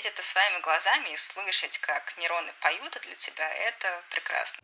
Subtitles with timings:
[0.00, 4.62] видеть это своими глазами и слышать, как нейроны поют для тебя, это прекрасно.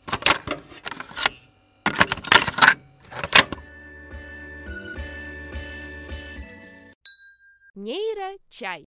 [7.74, 8.85] Нейрочай.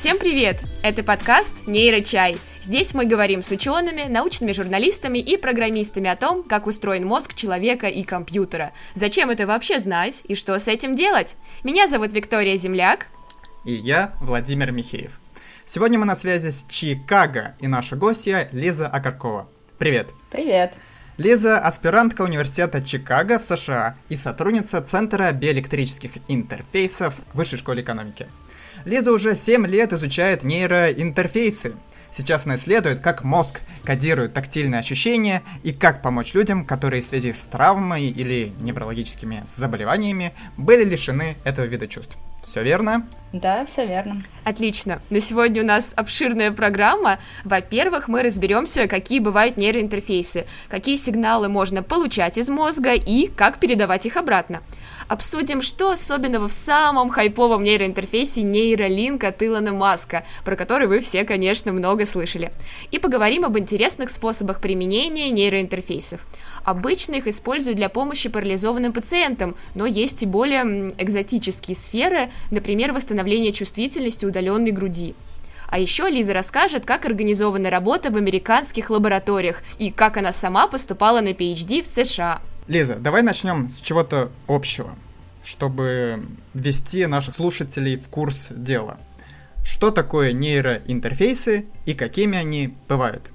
[0.00, 0.62] Всем привет!
[0.82, 2.38] Это подкаст «Нейрочай».
[2.62, 7.86] Здесь мы говорим с учеными, научными журналистами и программистами о том, как устроен мозг человека
[7.86, 8.72] и компьютера.
[8.94, 11.36] Зачем это вообще знать и что с этим делать?
[11.64, 13.08] Меня зовут Виктория Земляк.
[13.66, 15.20] И я Владимир Михеев.
[15.66, 19.50] Сегодня мы на связи с Чикаго и наша гостья Лиза Акаркова.
[19.76, 20.08] Привет!
[20.30, 20.76] Привет!
[21.18, 28.28] Лиза– аспирантка университета Чикаго в США и сотрудница Центра биоэлектрических интерфейсов Высшей школы экономики.
[28.84, 31.74] Лиза уже 7 лет изучает нейроинтерфейсы.
[32.12, 37.32] Сейчас она исследует, как мозг кодирует тактильные ощущения и как помочь людям, которые в связи
[37.32, 42.18] с травмой или неврологическими заболеваниями были лишены этого вида чувств.
[42.42, 43.06] Все верно?
[43.32, 44.18] Да, все верно.
[44.44, 45.00] Отлично.
[45.10, 47.18] На сегодня у нас обширная программа.
[47.44, 54.06] Во-первых, мы разберемся, какие бывают нейроинтерфейсы, какие сигналы можно получать из мозга и как передавать
[54.06, 54.62] их обратно.
[55.08, 61.24] Обсудим, что особенного в самом хайповом нейроинтерфейсе нейролинк от Илона Маска, про который вы все,
[61.24, 62.52] конечно, много слышали.
[62.90, 66.20] И поговорим об интересных способах применения нейроинтерфейсов.
[66.64, 73.52] Обычно их используют для помощи парализованным пациентам, но есть и более экзотические сферы, например, восстановление
[73.52, 75.14] чувствительности удаленной груди.
[75.68, 81.20] А еще Лиза расскажет, как организована работа в американских лабораториях и как она сама поступала
[81.20, 82.40] на PhD в США.
[82.70, 84.94] Лиза, давай начнем с чего-то общего,
[85.42, 89.00] чтобы ввести наших слушателей в курс дела.
[89.64, 93.32] Что такое нейроинтерфейсы и какими они бывают?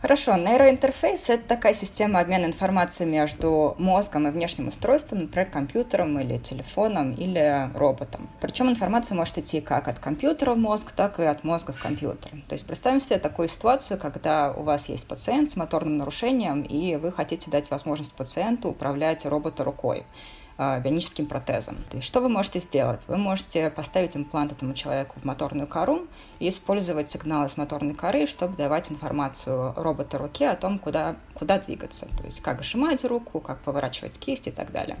[0.00, 6.38] Хорошо, нейроинтерфейс— это такая система обмена информацией между мозгом и внешним устройством, например, компьютером или
[6.38, 8.28] телефоном или роботом.
[8.40, 12.30] Причем информация может идти как от компьютера в мозг, так и от мозга в компьютер.
[12.48, 16.94] То есть представим себе такую ситуацию, когда у вас есть пациент с моторным нарушением, и
[16.94, 20.04] вы хотите дать возможность пациенту управлять робота рукой.
[20.60, 21.76] А, бионическим протезом.
[21.88, 23.06] То есть что вы можете сделать?
[23.06, 26.08] Вы можете поставить имплант этому человеку в моторную кору
[26.40, 31.60] и использовать сигналы с моторной коры, чтобы давать информацию робота руке о том, куда, куда
[31.60, 32.08] двигаться.
[32.18, 34.98] То есть как сжимать руку, как поворачивать кисть и так далее.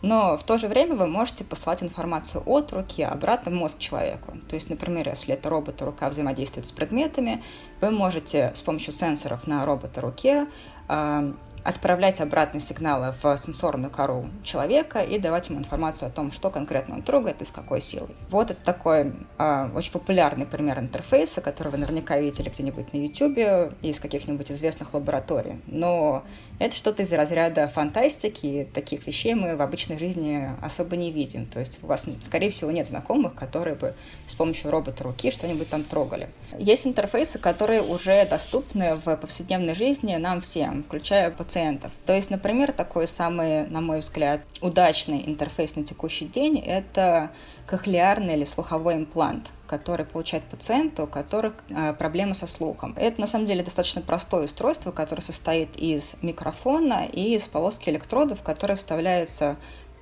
[0.00, 4.38] Но в то же время вы можете посылать информацию от руки обратно в мозг человеку.
[4.48, 7.44] То есть, например, если это робот рука взаимодействует с предметами,
[7.82, 10.46] вы можете с помощью сенсоров на робота руке
[10.88, 11.34] а,
[11.66, 16.94] отправлять обратные сигналы в сенсорную кору человека и давать ему информацию о том, что конкретно
[16.94, 18.14] он трогает и с какой силой.
[18.30, 23.74] Вот это такой э, очень популярный пример интерфейса, который вы наверняка видели где-нибудь на YouTube
[23.82, 25.60] из каких-нибудь известных лабораторий.
[25.66, 26.24] Но
[26.60, 31.46] это что-то из разряда фантастики, таких вещей мы в обычной жизни особо не видим.
[31.46, 33.94] То есть у вас, скорее всего, нет знакомых, которые бы
[34.28, 36.28] с помощью робота руки что-нибудь там трогали.
[36.58, 41.90] Есть интерфейсы, которые уже доступны в повседневной жизни нам всем, включая пациентов пациентов.
[42.04, 47.30] То есть, например, такой самый, на мой взгляд, удачный интерфейс на текущий день– это
[47.66, 52.94] кохлеарный или слуховой имплант, который получает пациенты, у которых э, проблемы со слухом.
[52.98, 58.42] Это на самом деле достаточно простое устройство, которое состоит из микрофона и из полоски электродов,
[58.42, 59.56] которые вставляются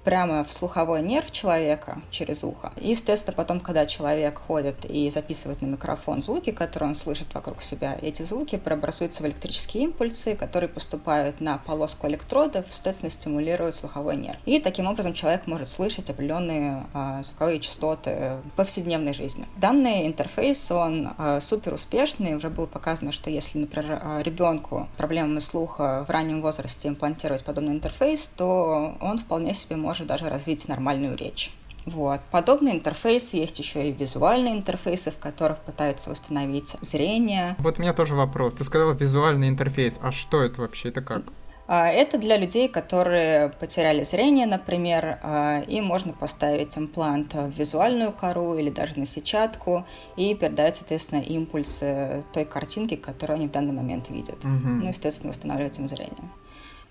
[0.05, 2.73] прямо в слуховой нерв человека через ухо.
[2.77, 7.63] И, естественно, потом, когда человек ходит и записывает на микрофон звуки, которые он слышит вокруг
[7.63, 14.17] себя, эти звуки преобразуются в электрические импульсы, которые поступают на полоску электродов, естественно, стимулируют слуховой
[14.17, 14.39] нерв.
[14.45, 19.47] И таким образом человек может слышать определенные э, звуковые частоты в повседневной жизни.
[19.57, 22.35] Данный интерфейс, он э, супер успешный.
[22.35, 27.45] Уже было показано, что если, например, э, ребенку с проблемами слуха в раннем возрасте имплантировать
[27.45, 31.53] подобный интерфейс, то он вполне себе может может даже развить нормальную речь.
[31.87, 32.21] Вот.
[32.33, 37.55] Подобные интерфейсы есть еще и визуальные интерфейсы, в которых пытаются восстановить зрение.
[37.59, 38.55] Вот у меня тоже вопрос.
[38.55, 40.01] Ты сказала визуальный интерфейс.
[40.03, 40.89] А что это вообще?
[40.89, 41.23] Это как?
[41.69, 48.13] А, это для людей, которые потеряли зрение, например, а, и можно поставить имплант в визуальную
[48.13, 49.87] кору или даже на сетчатку
[50.17, 54.45] и передать, соответственно, импульсы той картинки, которую они в данный момент видят.
[54.45, 54.69] Угу.
[54.83, 56.31] Ну, естественно, восстанавливать им зрение.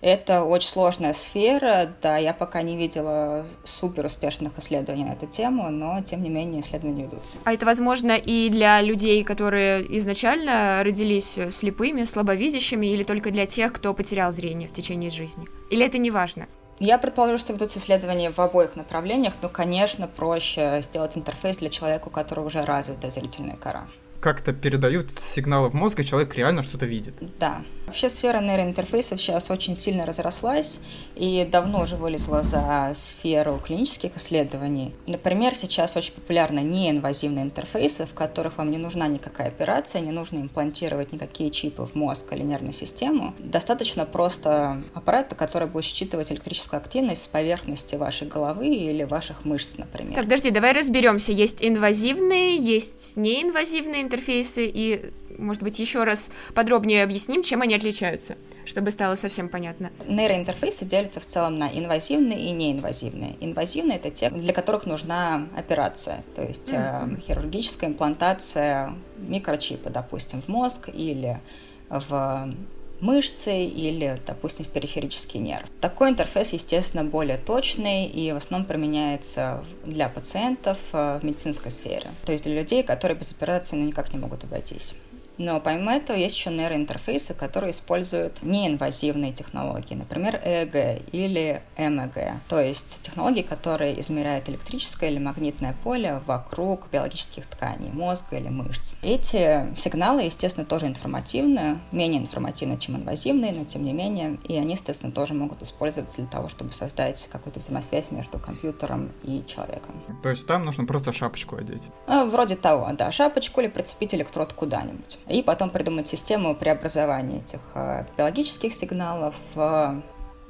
[0.03, 5.69] Это очень сложная сфера, да, я пока не видела супер успешных исследований на эту тему,
[5.69, 7.37] но тем не менее исследования ведутся.
[7.45, 13.71] А это возможно и для людей, которые изначально родились слепыми, слабовидящими, или только для тех,
[13.71, 15.45] кто потерял зрение в течение жизни?
[15.69, 16.47] Или это не важно?
[16.79, 22.09] Я предположу, что ведутся исследования в обоих направлениях, но, конечно, проще сделать интерфейс для человека,
[22.09, 23.87] у которого уже развита зрительная кора.
[24.23, 27.15] Как-то передают сигналы в мозг, и человек реально что-то видит.
[27.39, 27.61] Да.
[27.85, 30.79] Вообще сфера нейроинтерфейсов сейчас очень сильно разрослась
[31.15, 34.95] и давно уже вылезла за сферу клинических исследований.
[35.07, 40.37] Например, сейчас очень популярны неинвазивные интерфейсы, в которых вам не нужна никакая операция, не нужно
[40.37, 43.35] имплантировать никакие чипы в мозг или нервную систему.
[43.39, 49.75] Достаточно просто аппарата, который будет считывать электрическую активность с поверхности вашей головы или ваших мышц,
[49.77, 50.15] например.
[50.15, 51.33] Так, подожди, давай разберемся.
[51.33, 58.35] Есть инвазивные, есть неинвазивные интерфейсы и может быть, еще раз подробнее объясним, чем они отличаются,
[58.65, 59.91] чтобы стало совсем понятно.
[60.07, 63.35] Нейроинтерфейсы делятся в целом на инвазивные и неинвазивные.
[63.39, 67.17] Инвазивные— это те, для которых нужна операция, то есть mm-hmm.
[67.17, 71.41] э, хирургическая имплантация микрочипа, допустим, в мозг или
[71.89, 72.53] в
[73.03, 75.65] мышцы или, допустим, в периферический нерв.
[75.81, 82.09] Такой интерфейс, естественно, более точный и в основном применяется для пациентов э, в медицинской сфере,
[82.25, 84.93] то есть для людей, которые без операции ну, никак не могут обойтись.
[85.37, 92.59] Но помимо этого есть еще нейроинтерфейсы, которые используют неинвазивные технологии, например, ЭЭГ или МЭГ, то
[92.59, 98.95] есть технологии, которые измеряют электрическое или магнитное поле вокруг биологических тканей, мозга или мышц.
[99.01, 104.73] Эти сигналы, естественно, тоже информативны, менее информативны, чем инвазивные, но тем не менее, и они,
[104.73, 110.01] естественно, тоже могут использоваться для того, чтобы создать какую-то взаимосвязь между компьютером и человеком.
[110.21, 111.89] То есть там нужно просто шапочку одеть?
[112.07, 117.59] А, вроде того, да, шапочку или прицепить электрод куда-нибудь и потом придумать систему преобразования этих
[117.75, 120.01] э, биологических сигналов в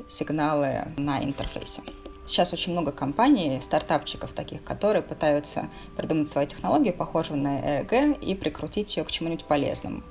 [0.07, 1.81] сигналы на интерфейсе.
[2.27, 8.35] Сейчас очень много компаний, стартапчиков таких, которые пытаются придумать свою технологию, похожую на ЭЭГ, и
[8.35, 10.03] прикрутить ее к чему-нибудь полезному.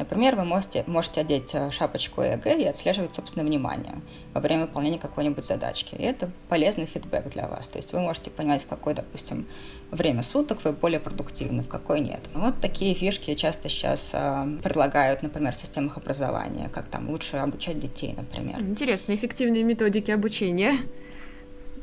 [0.00, 4.00] Например, вы можете, можете одеть э, шапочку ЭЭГ и отслеживать собственное внимание
[4.32, 5.94] во время выполнения какой-нибудь задачки.
[5.94, 7.68] И это полезный фидбэк для вас.
[7.68, 9.46] То есть вы можете понимать, в какое, допустим,
[9.90, 12.30] время суток вы более продуктивны, в какой нет.
[12.32, 17.78] Вот такие фишки часто сейчас э, предлагают, например, в системах образования, как там лучше обучать
[17.78, 18.58] детей, например.
[18.58, 20.78] Интересно, эффективные методики обучения.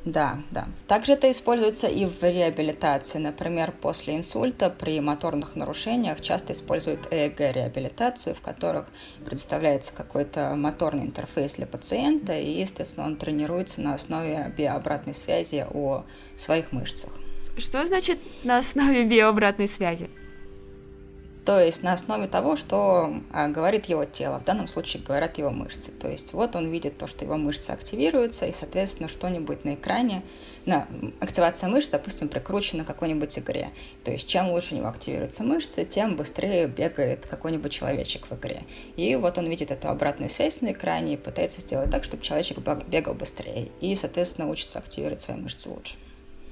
[0.07, 0.69] Да, да.
[0.87, 3.17] Также это используется и в реабилитации.
[3.17, 8.85] Например, после инсульта при моторных нарушениях часто используют ЭЭГ-реабилитацию, в которых
[9.25, 16.05] предоставляется какой-то моторный интерфейс для пациента, и, естественно, он тренируется на основе биообратной связи о
[16.37, 17.11] своих мышцах.
[17.57, 20.09] Что значит на основе биообратной связи?
[21.47, 25.49] То есть на основе того, что а, говорит его тело, в данном случае говорят его
[25.49, 25.93] мышцы.
[25.93, 30.23] То есть вот он видит то, что его мышцы активируются, и, соответственно, что-нибудь на экране,
[30.65, 30.89] на,
[31.21, 33.69] активация мышц, допустим, прикручена к какой-нибудь игре.
[34.03, 38.63] То есть чем лучше у него активируются мышцы, тем быстрее бегает какой-нибудь человечек в игре.
[38.97, 42.57] И вот он видит эту обратную связь на экране и пытается сделать так, чтобы человечек
[42.57, 43.69] бегал быстрее.
[43.79, 45.95] И, соответственно, учится активировать свои мышцы лучше.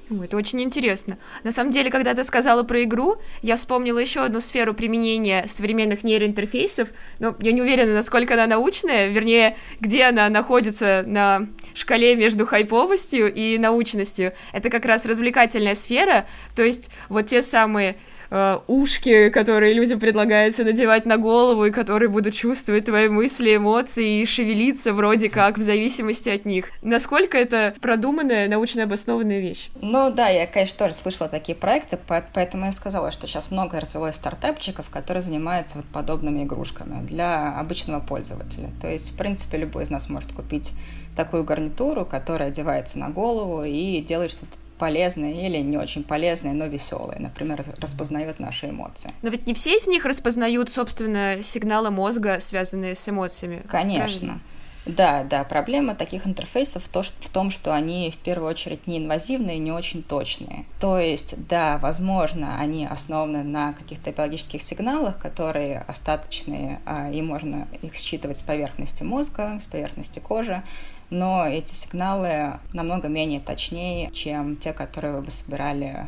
[0.10, 1.18] Это очень интересно.
[1.44, 6.04] На самом деле, когда ты сказала про игру, я вспомнила еще одну сферу применения современных
[6.04, 12.46] нейроинтерфейсов, но я не уверена, насколько она научная, вернее, где она находится на шкале между
[12.46, 14.34] хайповостью и научностью.
[14.54, 17.96] Это как раз развлекательная сфера, то есть вот те самые
[18.30, 24.22] э, ушки, которые людям предлагается надевать на голову, и которые будут чувствовать твои мысли, эмоции
[24.22, 26.72] и шевелиться вроде как в зависимости от них.
[26.81, 29.69] Насколько это продуманная, научно обоснованная вещь?
[29.81, 31.98] Ну да, я, конечно, тоже слышала такие проекты,
[32.33, 38.00] поэтому я сказала, что сейчас много развелось стартапчиков, которые занимаются вот подобными игрушками для обычного
[38.00, 38.69] пользователя.
[38.81, 40.74] То есть, в принципе, любой из нас может купить
[41.16, 46.66] такую гарнитуру, которая одевается на голову и делает что-то полезные или не очень полезные, но
[46.66, 47.19] веселые.
[47.19, 49.11] Например, распознает наши эмоции.
[49.21, 53.64] Но ведь не все из них распознают, собственно, сигналы мозга, связанные с эмоциями.
[53.68, 54.06] Конечно.
[54.06, 54.42] Правильно?
[54.85, 59.71] Да, да, проблема таких интерфейсов в том, что они в первую очередь неинвазивные и не
[59.71, 60.66] очень точные.
[60.80, 67.68] То есть, да, возможно, они основаны на каких-то биологических сигналах, которые остаточные, а, и можно
[67.81, 70.61] их считывать с поверхности мозга, с поверхности кожи,
[71.09, 76.07] но эти сигналы намного менее точнее, чем те, которые вы бы собирали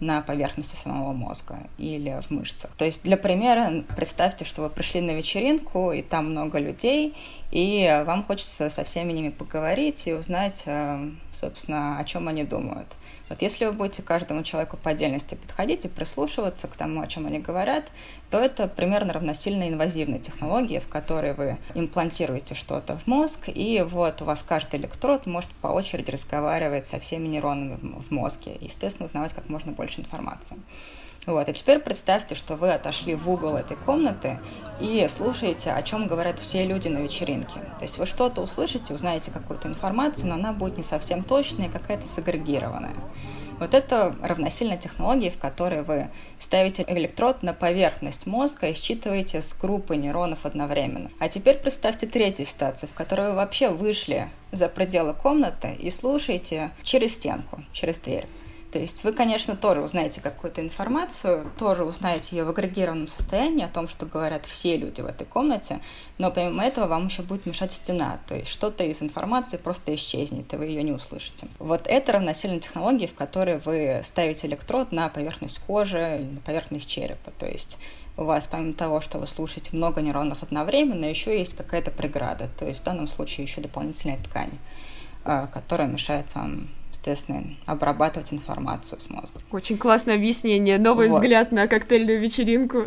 [0.00, 2.70] на поверхности самого мозга или в мышцах.
[2.76, 7.16] То есть, для примера, представьте, что вы пришли на вечеринку, и там много людей,
[7.50, 12.86] и вам хочется со всеми ними поговорить и узнать, э, собственно, о чем они думают.
[13.28, 17.26] Вот если вы будете каждому человеку по отдельности подходить и прислушиваться к тому, о чем
[17.26, 17.90] они говорят,
[18.30, 24.22] то это примерно равносильно инвазивной технологии, в которой вы имплантируете что-то в мозг, и вот
[24.22, 29.06] у вас каждый электрод может по очереди разговаривать со всеми нейронами в мозге и, естественно,
[29.06, 30.56] узнавать как можно больше информации.
[31.28, 34.38] Вот, и теперь представьте, что вы отошли в угол этой комнаты
[34.80, 37.60] и слушаете, о чем говорят все люди на вечеринке.
[37.78, 42.08] То есть вы что-то услышите, узнаете какую-то информацию, но она будет не совсем точная, какая-то
[42.08, 42.94] сагрегированная.
[43.58, 46.08] Вот это равносильно технологии, в которой вы
[46.38, 51.10] ставите электрод на поверхность мозга и считываете с группы нейронов одновременно.
[51.18, 56.70] А теперь представьте третью ситуацию, в которой вы вообще вышли за пределы комнаты и слушаете
[56.82, 58.26] через стенку, через дверь.
[58.70, 63.68] То есть вы, конечно, тоже узнаете какую-то информацию, тоже узнаете ее в агрегированном состоянии о
[63.68, 65.80] том, что говорят все люди в этой комнате,
[66.18, 70.52] но помимо этого вам еще будет мешать стена, то есть что-то из информации просто исчезнет,
[70.52, 71.48] и вы ее не услышите.
[71.58, 76.90] Вот это равносильно технологии, в которой вы ставите электрод на поверхность кожи или на поверхность
[76.90, 77.78] черепа, то есть
[78.18, 82.66] у вас, помимо того, что вы слушаете много нейронов одновременно, еще есть какая-то преграда, то
[82.66, 84.58] есть в данном случае еще дополнительная ткань,
[85.24, 86.68] а, которая мешает вам
[87.08, 89.40] естественно, обрабатывать информацию с мозга.
[89.50, 91.16] Очень классное объяснение, новый вот.
[91.16, 92.84] взгляд на коктейльную вечеринку.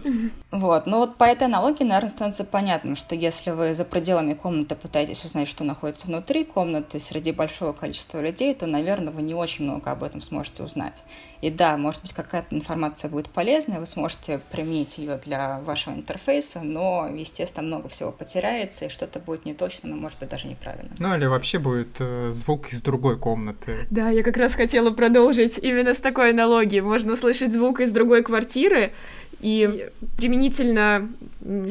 [0.51, 4.75] Вот, ну вот по этой аналогии, наверное, становится понятным, что если вы за пределами комнаты
[4.75, 9.65] пытаетесь узнать, что находится внутри комнаты, среди большого количества людей, то, наверное, вы не очень
[9.65, 11.03] много об этом сможете узнать.
[11.41, 16.61] И да, может быть, какая-то информация будет полезная, вы сможете применить ее для вашего интерфейса,
[16.61, 20.93] но, естественно, много всего потеряется, и что-то будет неточным, и, может быть, даже неправильным.
[20.99, 23.87] Ну, или вообще будет э, звук из другой комнаты.
[23.89, 26.81] Да, я как раз хотела продолжить именно с такой аналогией.
[26.81, 28.91] Можно услышать звук из другой квартиры,
[29.39, 29.87] и
[30.17, 31.09] применительно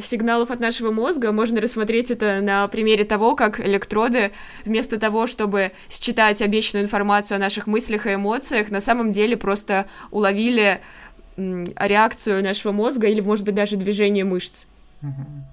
[0.01, 4.31] сигналов от нашего мозга можно рассмотреть это на примере того, как электроды
[4.65, 9.85] вместо того, чтобы считать обещанную информацию о наших мыслях и эмоциях, на самом деле просто
[10.11, 10.81] уловили
[11.37, 14.67] реакцию нашего мозга или, может быть, даже движение мышц.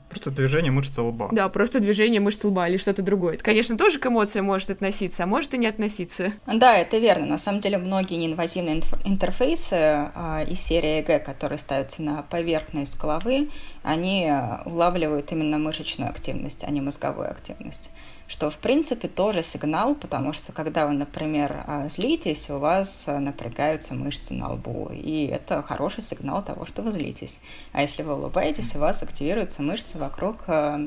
[0.09, 1.29] Просто движение мышцы лба.
[1.33, 3.35] Да, просто движение мышц лба или что-то другое.
[3.35, 6.33] Это, конечно, тоже к эмоциям может относиться, а может и не относиться.
[6.47, 7.27] Да, это верно.
[7.27, 13.51] На самом деле многие неинвазивные интерфейсы э, из серии ЭГ, которые ставятся на поверхность головы,
[13.83, 14.33] они
[14.65, 17.91] улавливают именно мышечную активность, а не мозговую активность
[18.29, 23.19] что, в принципе, тоже сигнал, потому что, когда вы, например, а, злитесь, у вас а,
[23.19, 27.41] напрягаются мышцы на лбу, и это хороший сигнал того, что вы злитесь.
[27.73, 30.81] А если вы улыбаетесь, у вас активируются мышцы вокруг а,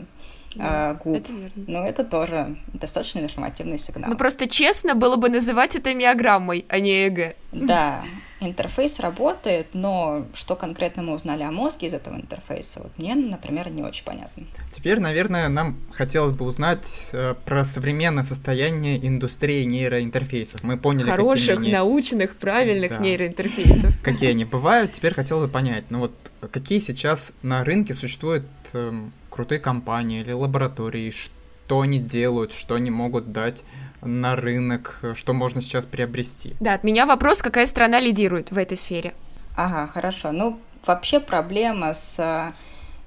[0.56, 1.18] да, губ.
[1.18, 1.64] Это верно.
[1.68, 4.10] Но это тоже достаточно информативный сигнал.
[4.10, 7.36] Ну просто честно было бы называть это миограммой, а не ЭГ.
[7.52, 8.04] Да,
[8.40, 13.70] интерфейс работает, но что конкретно мы узнали о мозге из этого интерфейса, вот мне, например,
[13.70, 14.44] не очень понятно.
[14.72, 20.64] Теперь, наверное, нам хотелось бы узнать э, про современное состояние индустрии нейроинтерфейсов.
[20.64, 21.72] Мы поняли, Хороших, какие они...
[21.74, 22.98] научных, правильных да.
[22.98, 23.94] нейроинтерфейсов.
[24.04, 26.14] Какие они бывают, теперь хотелось бы понять, ну вот
[26.52, 32.90] какие сейчас на рынке существуют эм, крутые компании или лаборатории, что они делают, что они
[32.90, 33.64] могут дать
[34.02, 36.54] на рынок, что можно сейчас приобрести.
[36.60, 39.14] Да, от меня вопрос, какая страна лидирует в этой сфере?
[39.56, 40.32] Ага, хорошо.
[40.32, 42.54] Ну, вообще проблема с э,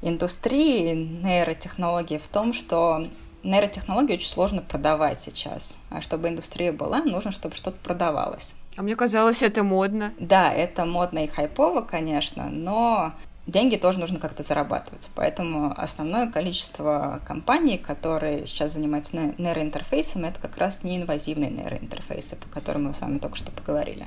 [0.03, 3.07] индустрией нейротехнологий в том, что
[3.43, 5.79] нейротехнологии очень сложно продавать сейчас.
[5.91, 8.55] А чтобы индустрия была, нужно, чтобы что-то продавалось.
[8.77, 10.13] А мне казалось, это модно.
[10.19, 13.13] Да, это модно и хайпово, конечно, но
[13.47, 15.11] деньги тоже нужно как-то зарабатывать.
[15.15, 22.85] Поэтому основное количество компаний, которые сейчас занимаются нейроинтерфейсом, это как раз неинвазивные нейроинтерфейсы, по которым
[22.85, 24.07] мы с вами только что поговорили.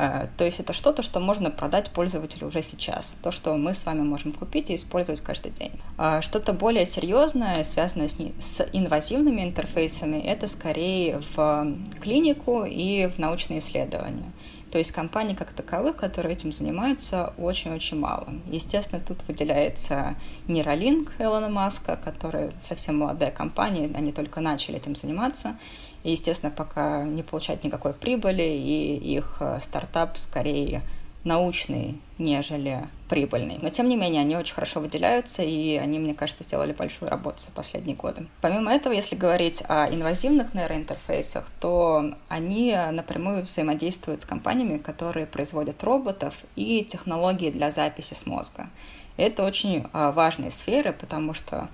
[0.00, 3.16] А, то есть это что-то, что можно продать пользователю уже сейчас.
[3.20, 5.72] То, что мы с вами можем купить и использовать каждый день.
[5.96, 11.66] А что-то более серьезное, связанное с, с инвазивными интерфейсами, это скорее в
[12.00, 14.30] клинику и в научные исследования.
[14.70, 18.28] То есть компаний как таковых, которые этим занимаются, очень-очень мало.
[18.46, 25.56] Естественно, тут выделяется Neuralink Элона Маска, которая совсем молодая компания, они только начали этим заниматься.
[26.04, 30.82] И, естественно, пока не получают никакой прибыли, и их э, стартап скорее
[31.24, 33.58] научный, нежели прибыльный.
[33.60, 37.40] Но, тем не менее, они очень хорошо выделяются, и они, мне кажется, сделали большую работу
[37.42, 38.26] за последние годы.
[38.40, 45.82] Помимо этого, если говорить о инвазивных нейроинтерфейсах, то они напрямую взаимодействуют с компаниями, которые производят
[45.82, 48.68] роботов и технологии для записи с мозга.
[49.16, 51.68] Это очень а, важные сферы, потому что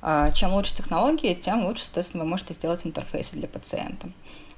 [0.00, 4.08] а, чем лучше технологии, тем лучше, соответственно, вы можете сделать интерфейсы для пациента.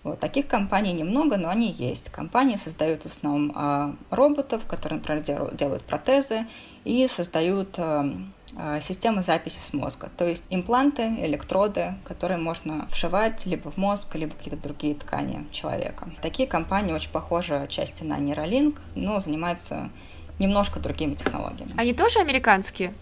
[0.05, 0.21] Вот.
[0.21, 2.11] Таких компаний немного, но они есть.
[2.11, 6.47] Компании создают в основном а, роботов, которые, например, делают протезы
[6.85, 8.09] и создают а,
[8.57, 14.15] а, системы записи с мозга, то есть импланты, электроды, которые можно вшивать либо в мозг,
[14.15, 16.09] либо какие-то другие ткани человека.
[16.23, 19.91] Такие компании очень похожи отчасти на Neuralink, но занимаются
[20.39, 21.73] немножко другими технологиями.
[21.77, 22.95] Они тоже американские?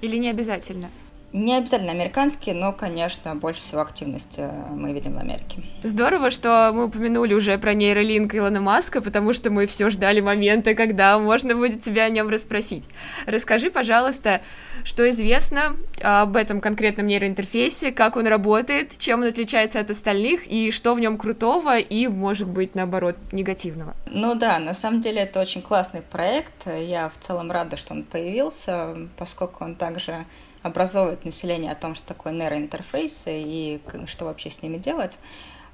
[0.00, 0.88] Или не обязательно?
[1.32, 5.62] Не обязательно американские, но, конечно, больше всего активности мы видим в Америке.
[5.82, 10.74] Здорово, что мы упомянули уже про нейролинк Илона Маска, потому что мы все ждали момента,
[10.74, 12.88] когда можно будет тебя о нем расспросить.
[13.26, 14.40] Расскажи, пожалуйста,
[14.84, 20.70] что известно об этом конкретном нейроинтерфейсе, как он работает, чем он отличается от остальных и
[20.70, 23.94] что в нем крутого и, может быть, наоборот, негативного.
[24.06, 26.66] Ну да, на самом деле это очень классный проект.
[26.66, 30.24] Я в целом рада, что он появился, поскольку он также
[30.62, 35.18] образовывать население о том, что такое нейроинтерфейсы и что вообще с ними делать.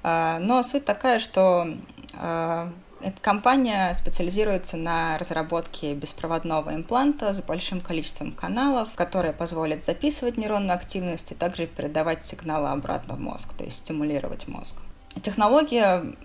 [0.03, 1.67] А, но суть такая, что
[2.13, 10.37] а, эта компания специализируется на разработке беспроводного импланта с большим количеством каналов, которые позволят записывать
[10.37, 14.77] нейронную активность и также передавать сигналы обратно в мозг, то есть стимулировать мозг.
[15.21, 16.15] Технология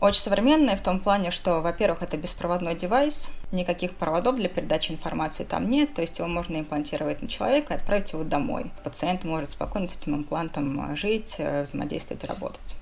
[0.00, 5.44] очень современная в том плане, что, во-первых, это беспроводной девайс, никаких проводов для передачи информации
[5.44, 8.70] там нет, то есть его можно имплантировать на человека и отправить его домой.
[8.84, 12.76] Пациент может спокойно с этим имплантом жить, э, взаимодействовать и работать.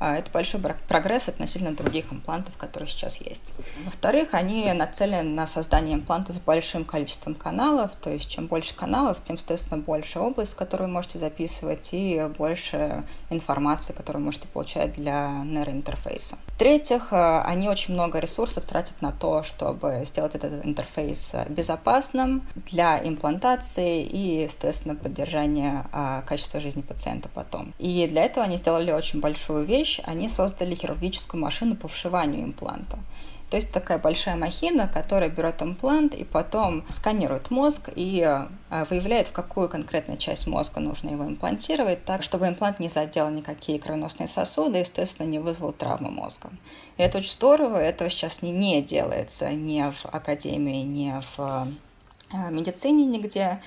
[0.00, 3.52] А, это большой прогресс относительно других имплантов, которые сейчас есть.
[3.84, 9.22] Во-вторых, они нацелены на создание импланта с большим количеством каналов, то есть чем больше каналов,
[9.22, 14.94] тем, соответственно, больше область, которую вы можете записывать, и больше информации, которую вы можете получать
[14.94, 16.38] для нейроинтерфейса.
[16.46, 23.06] В-третьих, э, они очень много ресурсов тратят на то, чтобы сделать этот интерфейс безопасным для
[23.06, 27.74] имплантации и, естественно, поддержания а, качества жизни пациента потом.
[27.78, 32.44] И для этого они сделали очень большую вещь, вещь, они создали хирургическую машину по вшиванию
[32.44, 32.98] импланта.
[33.50, 39.26] То есть такая большая махина, которая берет имплант и потом сканирует мозг и э, выявляет,
[39.26, 44.28] в какую конкретную часть мозга нужно его имплантировать, так, чтобы имплант не задел никакие кровеносные
[44.28, 46.50] сосуды, естественно, не вызвал травму мозга.
[46.96, 51.66] И это очень здорово, этого сейчас не, не делается ни в академии, ни в
[52.32, 53.60] э, медицине нигде.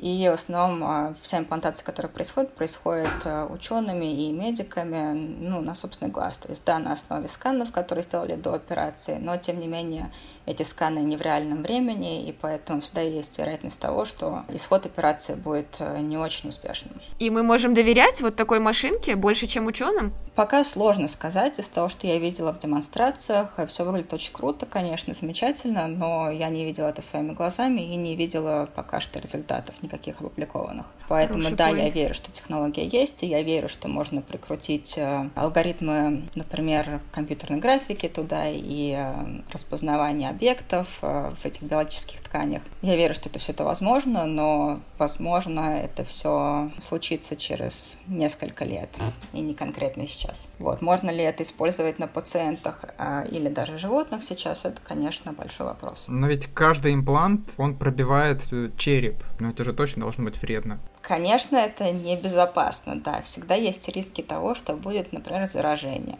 [0.00, 5.74] И в основном а, вся имплантация, которая происходит, происходит а, учеными и медиками ну, на
[5.74, 6.38] собственный глаз.
[6.38, 10.10] То есть, да, на основе сканов, которые сделали до операции, но, тем не менее,
[10.46, 15.34] эти сканы не в реальном времени, и поэтому всегда есть вероятность того, что исход операции
[15.34, 16.94] будет а, не очень успешным.
[17.18, 20.14] И мы можем доверять вот такой машинке больше, чем ученым?
[20.34, 21.58] Пока сложно сказать.
[21.58, 26.48] Из того, что я видела в демонстрациях, все выглядит очень круто, конечно, замечательно, но я
[26.48, 30.86] не видела это своими глазами и не видела пока что результатов никаких опубликованных.
[31.08, 31.78] Поэтому Хороший да, point.
[31.78, 37.58] я верю, что технология есть, и я верю, что можно прикрутить э, алгоритмы, например, компьютерной
[37.58, 42.62] графики туда и э, распознавание объектов э, в этих биологических тканях.
[42.82, 48.90] Я верю, что это все это возможно, но возможно это все случится через несколько лет
[49.32, 50.48] и не конкретно сейчас.
[50.60, 50.80] Вот.
[50.80, 52.84] Можно ли это использовать на пациентах
[53.30, 56.04] или даже животных сейчас, это, конечно, большой вопрос.
[56.06, 59.24] Но ведь каждый имплант, он пробивает череп.
[59.40, 60.78] Но это же точно должно быть вредно.
[61.00, 63.22] Конечно, это небезопасно, да.
[63.22, 66.18] Всегда есть риски того, что будет, например, заражение,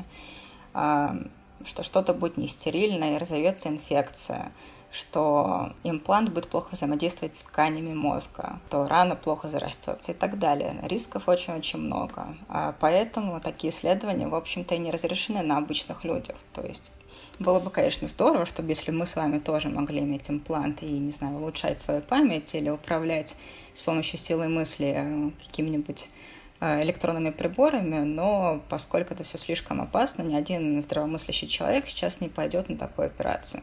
[0.73, 1.15] а,
[1.67, 4.51] что что-то будет нестерильно и разовьется инфекция,
[4.91, 10.81] что имплант будет плохо взаимодействовать с тканями мозга, то рана плохо зарастется и так далее.
[10.85, 12.35] Рисков очень-очень много.
[12.49, 16.37] А поэтому такие исследования, в общем-то, и не разрешены на обычных людях.
[16.55, 16.93] То есть
[17.41, 21.11] было бы, конечно, здорово, чтобы если мы с вами тоже могли иметь имплант и, не
[21.11, 23.35] знаю, улучшать свою память или управлять
[23.75, 26.11] с помощью силы мысли э, какими-нибудь
[26.61, 32.29] э, электронными приборами, но поскольку это все слишком опасно, ни один здравомыслящий человек сейчас не
[32.29, 33.63] пойдет на такую операцию.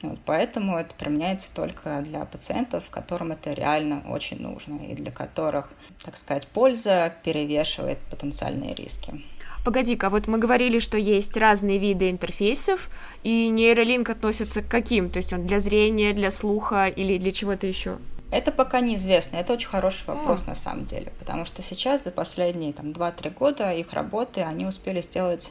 [0.00, 5.70] Вот, поэтому это применяется только для пациентов, которым это реально очень нужно и для которых,
[6.02, 9.22] так сказать, польза перевешивает потенциальные риски.
[9.62, 12.88] Погоди-ка, вот мы говорили, что есть разные виды интерфейсов,
[13.22, 15.10] и нейролинк относится к каким?
[15.10, 17.98] То есть он для зрения, для слуха или для чего-то еще?
[18.30, 19.36] Это пока неизвестно.
[19.36, 20.50] Это очень хороший вопрос а.
[20.50, 25.02] на самом деле, потому что сейчас за последние там 2-3 года их работы они успели
[25.02, 25.50] сделать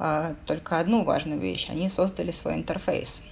[0.00, 1.68] э, только одну важную вещь.
[1.70, 3.22] Они создали свой интерфейс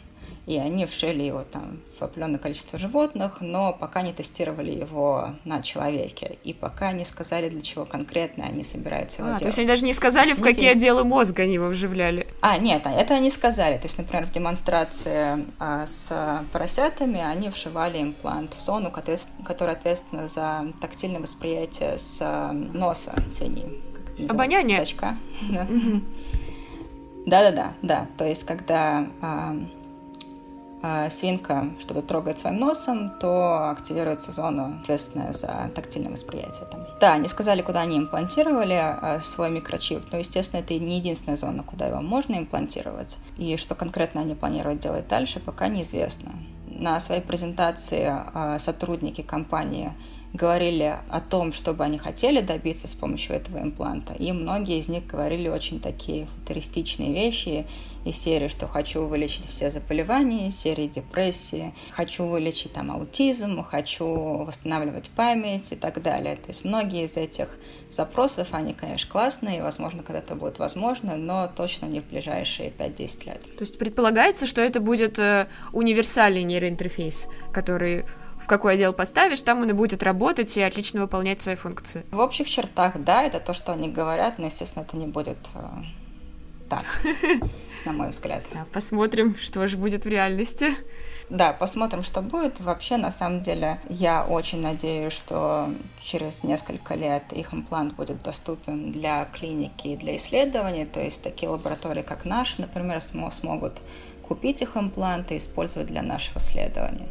[0.48, 5.60] и они вшили его там в определенное количество животных, но пока не тестировали его на
[5.60, 9.42] человеке, и пока не сказали, для чего конкретно они собираются его а, делать.
[9.42, 10.76] То есть они даже не сказали, в какие есть...
[10.76, 12.26] отделы мозга они его вживляли?
[12.40, 13.76] А, нет, это они сказали.
[13.76, 16.10] То есть, например, в демонстрации а, с
[16.50, 23.82] поросятами они вшивали имплант в зону, которая ответственна за тактильное восприятие с а, носа синей.
[24.26, 24.82] Обоняние?
[27.26, 28.06] Да-да-да, да.
[28.16, 29.56] То есть, когда а, а,
[31.10, 36.66] свинка что-то трогает своим носом, то активируется зона, ответственная за тактильное восприятие.
[36.70, 36.86] Там.
[37.00, 41.62] Да, они сказали, куда они имплантировали а, свой микрочип, но, естественно, это не единственная зона,
[41.62, 43.16] куда его можно имплантировать.
[43.36, 46.32] И что конкретно они планируют делать дальше, пока неизвестно.
[46.66, 49.92] На своей презентации а, сотрудники компании
[50.32, 54.12] говорили о том, что бы они хотели добиться с помощью этого импланта.
[54.14, 57.66] И многие из них говорили очень такие футуристичные вещи
[58.04, 64.06] из серии, что хочу вылечить все заболевания, из серии депрессии, хочу вылечить там аутизм, хочу
[64.06, 66.36] восстанавливать память и так далее.
[66.36, 67.48] То есть многие из этих
[67.90, 73.26] запросов, они, конечно, классные, и, возможно, когда-то будет возможно, но точно не в ближайшие 5-10
[73.26, 73.42] лет.
[73.56, 78.04] То есть предполагается, что это будет э, универсальный нейроинтерфейс, который
[78.48, 82.04] какой отдел поставишь, там он и будет работать и отлично выполнять свои функции.
[82.10, 85.60] В общих чертах, да, это то, что они говорят, но, естественно, это не будет э,
[86.68, 86.84] так,
[87.84, 88.42] на мой взгляд.
[88.52, 90.74] Да, посмотрим, что же будет в реальности.
[91.30, 92.58] Да, посмотрим, что будет.
[92.58, 98.92] Вообще, на самом деле, я очень надеюсь, что через несколько лет их имплант будет доступен
[98.92, 100.86] для клиники и для исследований.
[100.86, 103.74] То есть такие лаборатории, как наш, например, смогут
[104.26, 107.08] купить их импланты и использовать для наших исследований.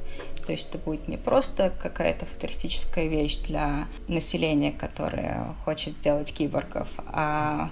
[0.48, 6.88] То есть это будет не просто какая-то футуристическая вещь для населения, которое хочет сделать киборгов,
[7.06, 7.70] а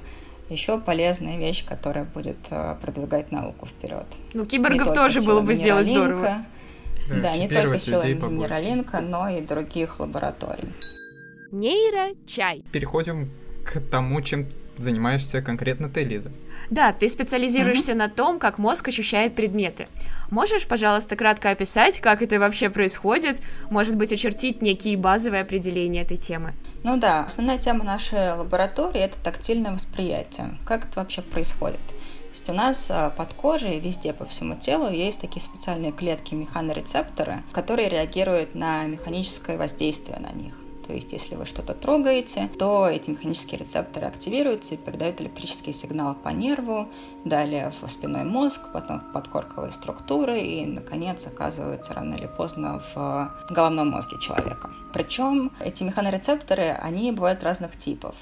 [0.49, 4.05] еще полезная вещь, которая будет э, продвигать науку вперед.
[4.33, 6.45] Ну, киборгов тоже было бы сделать здорово.
[7.07, 10.67] Да, да не только силой Нейролинка, но и других лабораторий.
[11.53, 12.65] Нейро-чай.
[12.73, 13.31] Переходим
[13.63, 16.31] к тому, чем занимаешься конкретно ты, Лиза.
[16.69, 17.95] Да, ты специализируешься mm-hmm.
[17.95, 19.87] на том, как мозг ощущает предметы.
[20.31, 23.41] Можешь, пожалуйста, кратко описать, как это вообще происходит?
[23.69, 26.53] Может быть, очертить некие базовые определения этой темы?
[26.83, 30.57] Ну да, основная тема нашей лаборатории– это тактильное восприятие.
[30.65, 31.79] Как это вообще происходит?
[31.79, 36.35] То есть у нас а, под кожей, везде по всему телу есть такие специальные клетки
[36.35, 40.53] механорецепторы, которые реагируют на механическое воздействие на них.
[40.85, 46.13] То есть, если вы что-то трогаете, то эти механические рецепторы активируются и передают электрический сигнал
[46.15, 46.87] по нерву,
[47.23, 53.31] далее в спинной мозг, потом в подкорковые структуры и, наконец, оказываются рано или поздно в
[53.49, 54.69] головном мозге человека.
[54.93, 58.15] Причем эти механорецепторы, они бывают разных типов.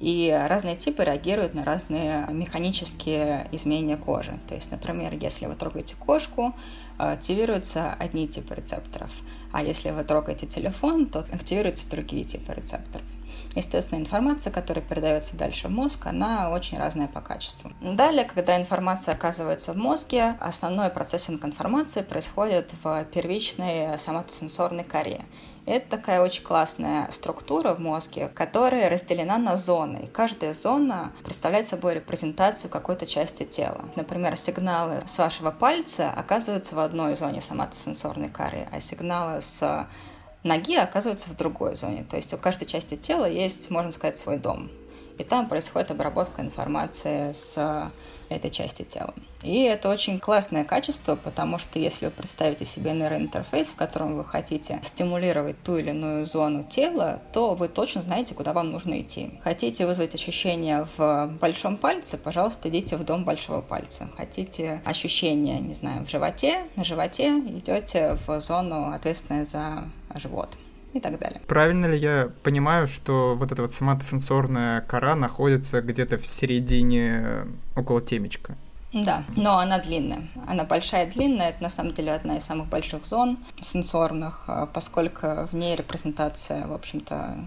[0.00, 4.38] И разные типы реагируют на разные механические изменения кожи.
[4.48, 6.52] То есть, например, если вы трогаете кошку,
[6.98, 9.10] активируются одни типы рецепторов–
[9.54, 13.06] а если вы трогаете телефон, то активируются другие типы рецепторов.
[13.54, 17.70] Естественно, информация, которая передается дальше в мозг, она очень разная по качеству.
[17.80, 25.24] Далее, когда информация оказывается в мозге, основной процессинг информации происходит в первичной соматосенсорной коре.
[25.66, 30.02] Это такая очень классная структура в мозге, которая разделена на зоны.
[30.04, 33.84] И каждая зона представляет собой репрезентацию какой-то части тела.
[33.96, 39.88] Например, сигналы с вашего пальца оказываются в одной зоне соматосенсорной коры, а сигналы с
[40.44, 42.04] ноги оказываются в другой зоне.
[42.08, 44.70] То есть у каждой части тела есть, можно сказать, свой дом.
[45.18, 47.90] И там происходит обработка информации с
[48.28, 49.14] этой части тела.
[49.42, 54.24] И это очень классное качество, потому что если вы представите себе нейроинтерфейс, в котором вы
[54.24, 59.38] хотите стимулировать ту или иную зону тела, то вы точно знаете, куда вам нужно идти.
[59.42, 64.08] Хотите вызвать ощущение в большом пальце, пожалуйста, идите в дом большого пальца.
[64.16, 70.48] Хотите ощущение, не знаю, в животе, на животе идете в зону, ответственную за живот
[70.94, 71.40] и так далее.
[71.46, 77.46] Правильно ли я понимаю, что вот эта вот соматосенсорная кора находится где-то в середине э,
[77.76, 78.56] около темечка?
[78.94, 80.28] Да, но она длинная.
[80.46, 81.50] Она большая, длинная.
[81.50, 86.66] Это на самом деле одна из самых больших зон сенсорных, э, поскольку в ней репрезентация,
[86.68, 87.38] в общем-то,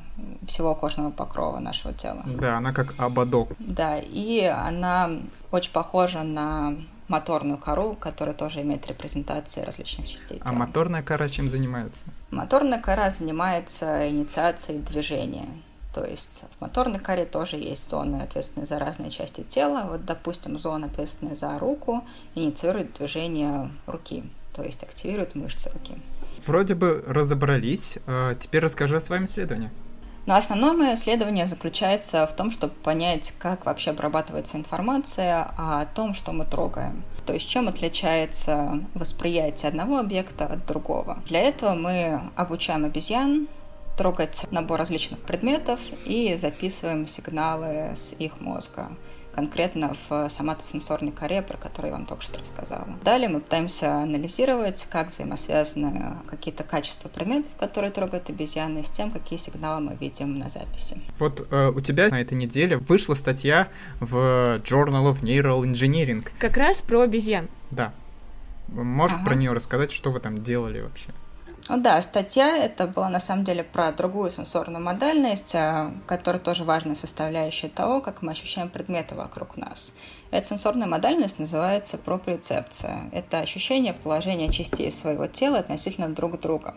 [0.45, 2.23] всего кожного покрова нашего тела.
[2.25, 3.49] Да, она как ободок.
[3.59, 5.09] Да, и она
[5.51, 6.75] очень похожа на
[7.07, 10.55] моторную кору, которая тоже имеет репрезентации различных частей а тела.
[10.55, 12.07] А моторная кора чем занимается?
[12.31, 15.47] Моторная кора занимается инициацией движения.
[15.93, 19.87] То есть в моторной коре тоже есть зоны, ответственные за разные части тела.
[19.89, 22.03] Вот, допустим, зона, ответственная за руку,
[22.35, 24.23] инициирует движение руки,
[24.55, 25.95] то есть активирует мышцы руки.
[26.45, 27.97] Вроде бы разобрались.
[28.05, 29.71] А теперь расскажи о своем исследовании.
[30.27, 36.13] Но основное мое исследование заключается в том, чтобы понять, как вообще обрабатывается информация о том,
[36.13, 37.03] что мы трогаем.
[37.25, 41.19] То есть чем отличается восприятие одного объекта от другого.
[41.25, 43.47] Для этого мы обучаем обезьян
[43.97, 48.91] трогать набор различных предметов и записываем сигналы с их мозга
[49.37, 52.87] конкретно в соматосенсорной коре, про которую я вам только что рассказала.
[53.03, 59.37] Далее мы пытаемся анализировать, как взаимосвязаны какие-то качества предметов, которые трогают обезьяны, с тем, какие
[59.37, 60.99] сигналы мы видим на записи.
[61.19, 64.15] Вот э, у тебя на этой неделе вышла статья в
[64.63, 66.27] Journal of Neural Engineering.
[66.39, 67.47] Как раз про обезьян.
[67.69, 67.93] Да.
[68.69, 69.25] Можешь ага.
[69.25, 71.11] про нее рассказать, что вы там делали вообще?
[71.69, 76.63] Ну да, статья это была на самом деле про другую сенсорную модальность, а, которая тоже
[76.63, 79.91] важная составляющая того, как мы ощущаем предметы вокруг нас.
[80.31, 83.09] Эта сенсорная модальность называется проприоцепция.
[83.11, 86.75] Это ощущение положения частей своего тела относительно друг друга.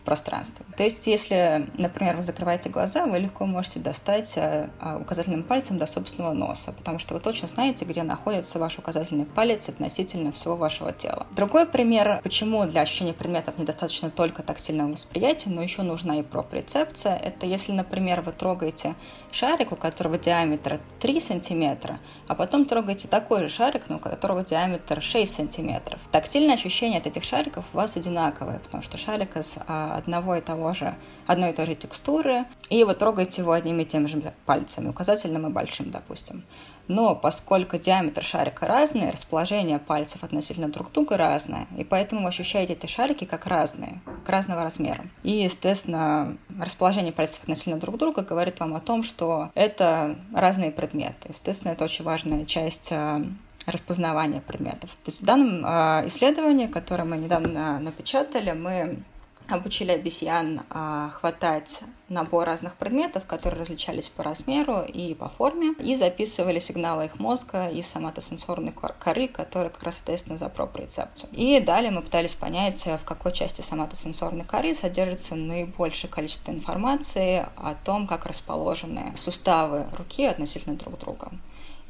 [0.00, 0.64] В пространстве.
[0.76, 5.78] То есть, если, например, вы закрываете глаза, вы легко можете достать э, а, указательным пальцем
[5.78, 10.56] до собственного носа, потому что вы точно знаете, где находится ваш указательный палец относительно всего
[10.56, 11.26] вашего тела.
[11.36, 17.16] Другой пример, почему для ощущения предметов недостаточно только тактильного восприятия, но еще нужна и проприцепция,
[17.16, 18.94] это если, например, вы трогаете
[19.32, 24.42] шарик, у которого диаметр 3 сантиметра, а потом трогаете такой же шарик, но у которого
[24.42, 26.00] диаметр 6 сантиметров.
[26.10, 30.40] Тактильное ощущение от этих шариков у вас одинаковое, потому что шарик из а, одного и
[30.40, 30.94] того же,
[31.26, 35.46] одной и той же текстуры, и вы трогаете его одними и теми же пальцами, указательным
[35.46, 36.44] и большим, допустим.
[36.88, 42.72] Но поскольку диаметр шарика разный, расположение пальцев относительно друг друга разное, и поэтому вы ощущаете
[42.72, 45.04] эти шарики как разные, как разного размера.
[45.22, 51.28] И, естественно, расположение пальцев относительно друг друга говорит вам о том, что это разные предметы.
[51.28, 53.22] Естественно, это очень важная часть а,
[53.66, 54.90] распознавания предметов.
[55.04, 59.04] То есть в данном а, исследовании, которое мы недавно напечатали, мы
[59.52, 65.94] обучили обезьян а, хватать набор разных предметов, которые различались по размеру и по форме, и
[65.94, 71.30] записывали сигналы их мозга и соматосенсорной коры, которая как раз ответственна за проприцепцию.
[71.32, 77.74] И далее мы пытались понять, в какой части соматосенсорной коры содержится наибольшее количество информации о
[77.84, 81.30] том, как расположены суставы руки относительно друг друга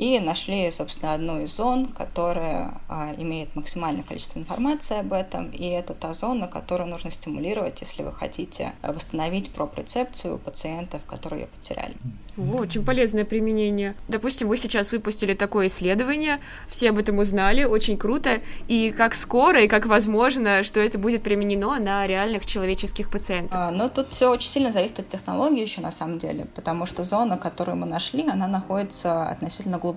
[0.00, 5.66] и нашли, собственно, одну из зон, которая а, имеет максимальное количество информации об этом, и
[5.66, 11.48] это та зона, которую нужно стимулировать, если вы хотите восстановить проприцепцию у пациентов, которые ее
[11.48, 11.94] потеряли.
[12.38, 13.94] О, очень полезное применение.
[14.08, 19.60] Допустим, вы сейчас выпустили такое исследование, все об этом узнали, очень круто, и как скоро
[19.60, 23.52] и как возможно, что это будет применено на реальных человеческих пациентах?
[23.52, 27.04] А, ну, тут все очень сильно зависит от технологии еще на самом деле, потому что
[27.04, 29.89] зона, которую мы нашли, она находится относительно глубоко.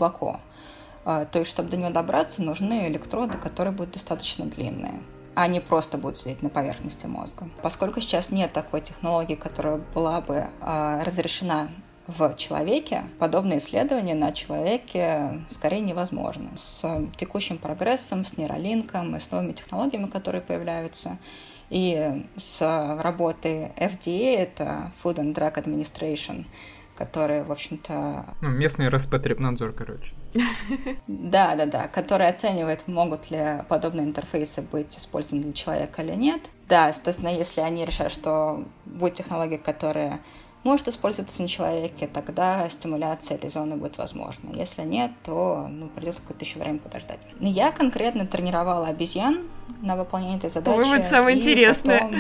[1.06, 5.02] А, то есть, чтобы до нее добраться, нужны электроды, которые будут достаточно длинные
[5.36, 7.50] а не просто будут сидеть на поверхности мозга.
[7.64, 11.70] Поскольку сейчас нет такой технологии, которая была бы э, разрешена
[12.06, 16.50] в человеке, подобные исследования на человеке скорее невозможны.
[16.56, 16.84] С
[17.16, 21.18] текущим прогрессом, с нейролинком и с новыми технологиями, которые появляются,
[21.70, 22.62] и с
[23.02, 26.46] работой FDA, это Food and Drug Administration,
[26.96, 28.36] которая, в общем-то...
[28.42, 30.14] Ну, местный Роспотребнадзор, короче.
[31.08, 36.42] Да, да, да, который оценивает, могут ли подобные интерфейсы быть использованы для человека или нет.
[36.68, 40.20] Да, естественно, если они решают, что будет технология, которая
[40.64, 44.50] может использоваться на человеке, тогда стимуляция этой зоны будет возможна.
[44.54, 47.20] Если нет, то ну, придется какое-то еще время подождать.
[47.40, 49.40] Я конкретно тренировала обезьян
[49.82, 50.76] на выполнение этой задачи.
[50.76, 52.00] По-моему, это самое интересное.
[52.00, 52.16] Потом,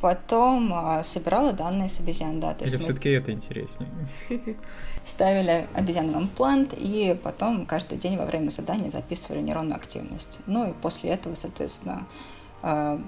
[0.00, 2.54] потом а, собирала данные с обезьян, да.
[2.54, 3.90] То Или все-таки это интереснее?
[5.04, 10.40] Ставили обезьянам имплант, и потом каждый день во время задания записывали нейронную активность.
[10.46, 12.06] Ну и после этого, соответственно,
[12.62, 13.00] а,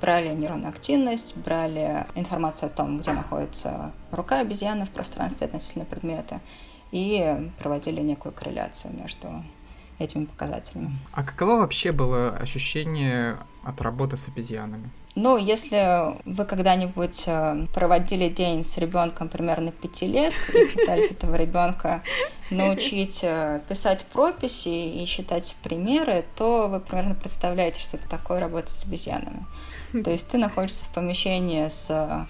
[0.00, 6.40] брали нейронную активность, брали информацию о том, где находится рука обезьяны в пространстве относительно предмета,
[6.92, 9.44] и проводили некую корреляцию между
[9.98, 10.92] этими показателями.
[11.12, 14.90] А каково вообще было ощущение от работы с обезьянами?
[15.16, 21.36] Ну, если вы когда-нибудь э, проводили день с ребенком примерно пяти лет и пытались этого
[21.36, 22.02] ребенка
[22.50, 28.70] научить э, писать прописи и считать примеры, то вы примерно представляете, что это такое работать
[28.70, 29.46] с обезьянами.
[30.02, 32.26] То есть ты находишься в помещении с э,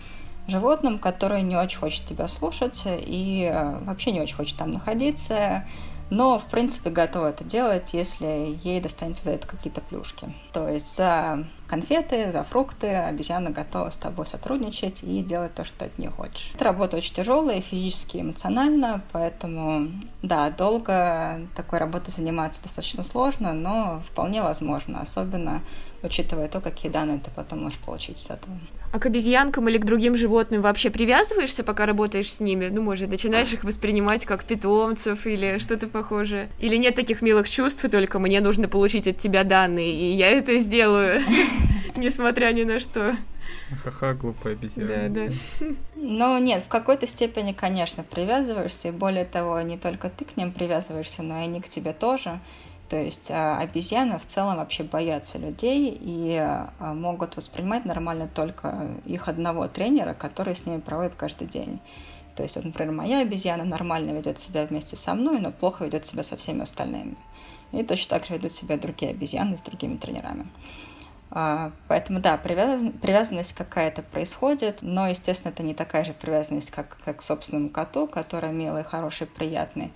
[0.47, 5.67] животным, который не очень хочет тебя слушать и вообще не очень хочет там находиться,
[6.11, 10.35] но, в принципе, готова это делать, если ей достанется за это какие-то плюшки.
[10.53, 15.79] То есть за конфеты, за фрукты обезьяна готова с тобой сотрудничать и делать то, что
[15.79, 16.53] ты нее хочешь.
[16.55, 19.89] Эта работа очень тяжелая, физически эмоционально, поэтому,
[20.23, 25.63] да, долго такой работой заниматься достаточно сложно, но вполне возможно, особенно
[26.03, 28.55] учитывая то, какие данные ты потом можешь получить с этого.
[28.95, 32.69] А к обезьянкам или к другим животным вообще привязываешься, пока работаешь с ними?
[32.71, 36.49] Ну, может, начинаешь их воспринимать как питомцев или что-то похожее?
[36.61, 40.31] Или нет таких милых чувств, и только мне нужно получить от тебя данные, и я
[40.31, 41.21] это сделаю,
[41.97, 43.17] несмотря ни на что?
[43.83, 45.09] Ха-ха, глупая обезьяна.
[45.09, 45.67] Да, да.
[45.97, 50.53] Ну, нет, в какой-то степени, конечно, привязываешься, и более того, не только ты к ним
[50.53, 52.39] привязываешься, но и они к тебе тоже.
[52.89, 58.89] То есть а, обезьяны в целом вообще боятся людей и а, могут воспринимать нормально только
[59.07, 61.81] их одного тренера, который с ними проводит каждый день.
[62.37, 66.05] То есть, вот, например, моя обезьяна нормально ведет себя вместе со мной, но плохо ведет
[66.05, 67.17] себя со всеми остальными.
[67.73, 70.47] И точно так же ведут себя другие обезьяны с другими тренерами.
[71.31, 77.19] А, поэтому, да, привязанность какая-то происходит, но, естественно, это не такая же привязанность, как, как
[77.19, 79.93] к собственному коту, которая милый, хороший, приятный.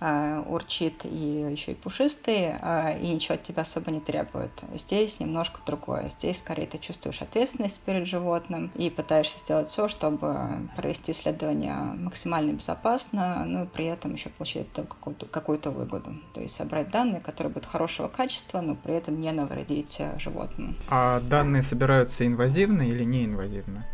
[0.00, 4.50] Э, урчит и еще и пушистый, э, и ничего от тебя особо не требует.
[4.74, 6.08] Здесь немножко другое.
[6.08, 12.52] Здесь скорее ты чувствуешь ответственность перед животным и пытаешься сделать все, чтобы провести исследование максимально
[12.52, 16.14] безопасно, но при этом еще получить какую-то, какую-то выгоду.
[16.34, 20.74] То есть собрать данные, которые будут хорошего качества, но при этом не навредить животному.
[20.88, 23.86] А данные собираются инвазивно или неинвазивно?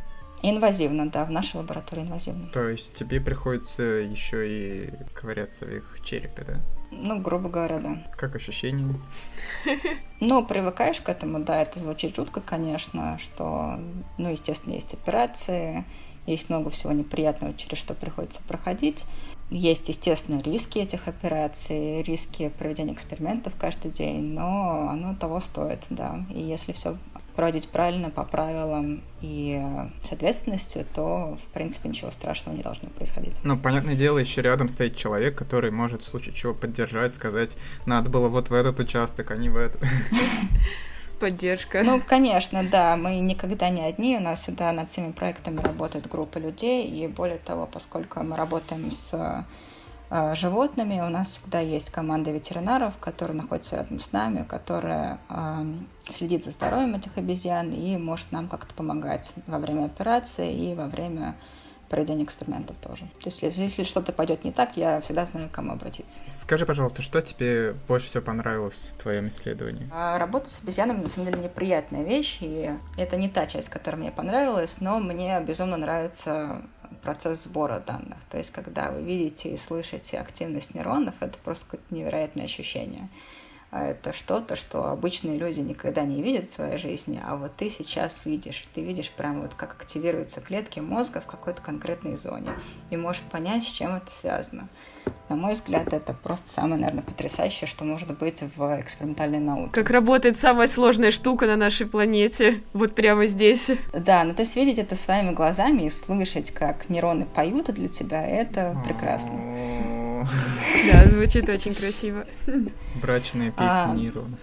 [0.46, 2.48] Инвазивно, да, в нашей лаборатории инвазивно.
[2.48, 6.60] То есть тебе приходится еще и ковыряться в их черепе, да?
[6.90, 7.96] Ну, грубо говоря, да.
[8.14, 8.94] Как ощущения?
[10.20, 13.80] Ну, привыкаешь к этому, да, это звучит жутко, конечно, что,
[14.18, 15.86] ну, естественно, есть операции,
[16.26, 19.06] есть много всего неприятного, через что приходится проходить.
[19.50, 26.24] Есть, естественно, риски этих операций, риски проведения экспериментов каждый день, но оно того стоит, да.
[26.30, 26.98] И если все
[27.36, 29.60] проводить правильно, по правилам и
[30.02, 33.40] с ответственностью, то, в принципе, ничего страшного не должно происходить.
[33.42, 38.10] Ну, понятное дело, еще рядом стоит человек, который может в случае чего поддержать, сказать, надо
[38.10, 39.82] было вот в этот участок, а не в этот.
[41.20, 41.82] Поддержка.
[41.84, 46.38] Ну, конечно, да, мы никогда не одни, у нас всегда над всеми проектами работает группа
[46.38, 49.44] людей, и более того, поскольку мы работаем с Э,
[50.34, 51.00] животными.
[51.00, 55.64] У нас всегда есть команда ветеринаров, которые находятся рядом с нами, которая э,
[56.08, 60.86] следит за здоровьем этих обезьян и может нам как-то помогать во время операции и во
[60.86, 61.36] время
[61.88, 63.04] проведения экспериментов тоже.
[63.20, 66.20] То есть если, если что-то пойдет не так, я всегда знаю, к кому обратиться.
[66.28, 69.88] Скажи, пожалуйста, что тебе больше всего понравилось в твоем исследовании?
[69.92, 74.00] А, работа с обезьянами, на самом деле, неприятная вещь, и это не та часть, которая
[74.00, 76.62] мне понравилась, но мне безумно нравится
[77.02, 78.18] процесс сбора данных.
[78.30, 83.08] То есть, когда вы видите и слышите активность нейронов, это просто какое-то невероятное ощущение.
[83.74, 87.68] А это что-то, что обычные люди никогда не видят в своей жизни, а вот ты
[87.68, 88.68] сейчас видишь.
[88.72, 92.52] Ты видишь прямо вот как активируются клетки мозга в какой-то конкретной зоне.
[92.90, 94.68] И можешь понять, с чем это связано.
[95.28, 99.72] На мой взгляд, это просто самое, наверное, потрясающее, что может быть в экспериментальной науке.
[99.72, 103.72] Как работает самая сложная штука на нашей планете, вот прямо здесь.
[103.92, 108.24] Да, ну то есть видеть это своими глазами и слышать, как нейроны поют для тебя,
[108.24, 109.93] это прекрасно.
[110.92, 112.26] Да, звучит очень красиво.
[113.00, 113.94] Брачные песни а...
[113.94, 114.38] нейронов.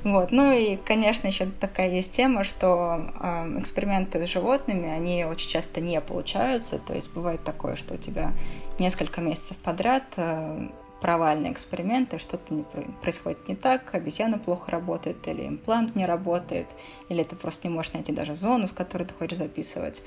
[0.05, 0.31] Вот.
[0.31, 5.81] Ну и, конечно, еще такая есть тема, что э, эксперименты с животными, они очень часто
[5.81, 6.77] не получаются.
[6.77, 8.31] То есть бывает такое, что у тебя
[8.77, 10.67] несколько месяцев подряд э,
[11.01, 12.63] провальные эксперименты, что-то не
[13.01, 16.67] происходит не так, обезьяна плохо работает, или имплант не работает,
[17.09, 20.01] или ты просто не можешь найти даже зону, с которой ты хочешь записывать.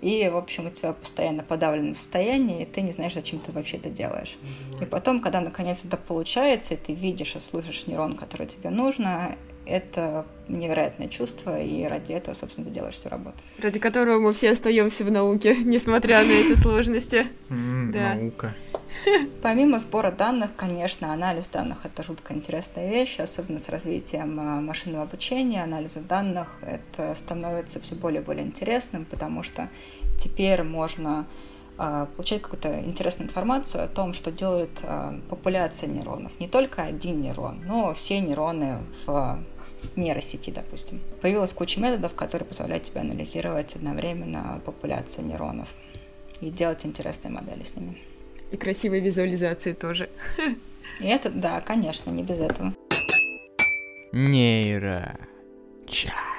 [0.00, 3.78] И, в общем, у тебя постоянно подавленное состояние, и ты не знаешь, зачем ты вообще
[3.78, 4.36] это делаешь.
[4.80, 9.36] И потом, когда наконец это получается, и ты видишь и слышишь нейрон, который тебе нужно,
[9.66, 13.36] это невероятное чувство, и ради этого, собственно, ты делаешь всю работу.
[13.58, 17.26] Ради которого мы все остаемся в науке, несмотря на эти сложности.
[17.48, 18.54] Наука.
[19.42, 25.04] Помимо сбора данных, конечно, анализ данных— это жутко интересная вещь, особенно с развитием а, машинного
[25.04, 26.58] обучения, анализа данных.
[26.62, 29.68] Это становится все более и более интересным, потому что
[30.18, 31.26] теперь можно
[31.76, 36.32] а, получать какую-то интересную информацию о том, что делает а, популяция нейронов.
[36.38, 39.44] Не только один нейрон, но все нейроны в
[39.96, 41.00] нейросети, допустим.
[41.20, 45.68] Появилась куча методов, которые позволяют тебе анализировать одновременно популяцию нейронов
[46.40, 47.98] и делать интересные модели с ними.
[48.50, 50.10] И красивые визуализации тоже.
[51.00, 52.74] И это, да, конечно, не без этого.
[54.12, 55.18] Нейро.
[55.86, 56.33] Чай.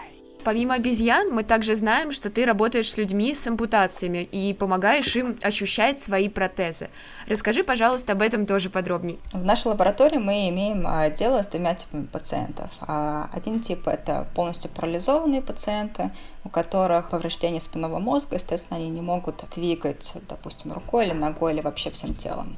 [0.45, 5.39] Помимо обезьян, мы также знаем, что ты работаешь с людьми с ампутациями и помогаешь им
[5.41, 6.91] ощущать свои протезы.
[7.25, 9.17] Расскажи, пожалуйста, об этом тоже подробнее.
[9.34, 12.69] В нашей лаборатории мы имеем а, дело с двумя типами пациентов.
[12.81, 16.12] А, один тип— это полностью парализованные пациенты,
[16.43, 21.62] у которых повреждение спинного мозга, естественно, они не могут двигать, допустим, рукой или ногой или
[21.62, 22.55] вообще всем телом.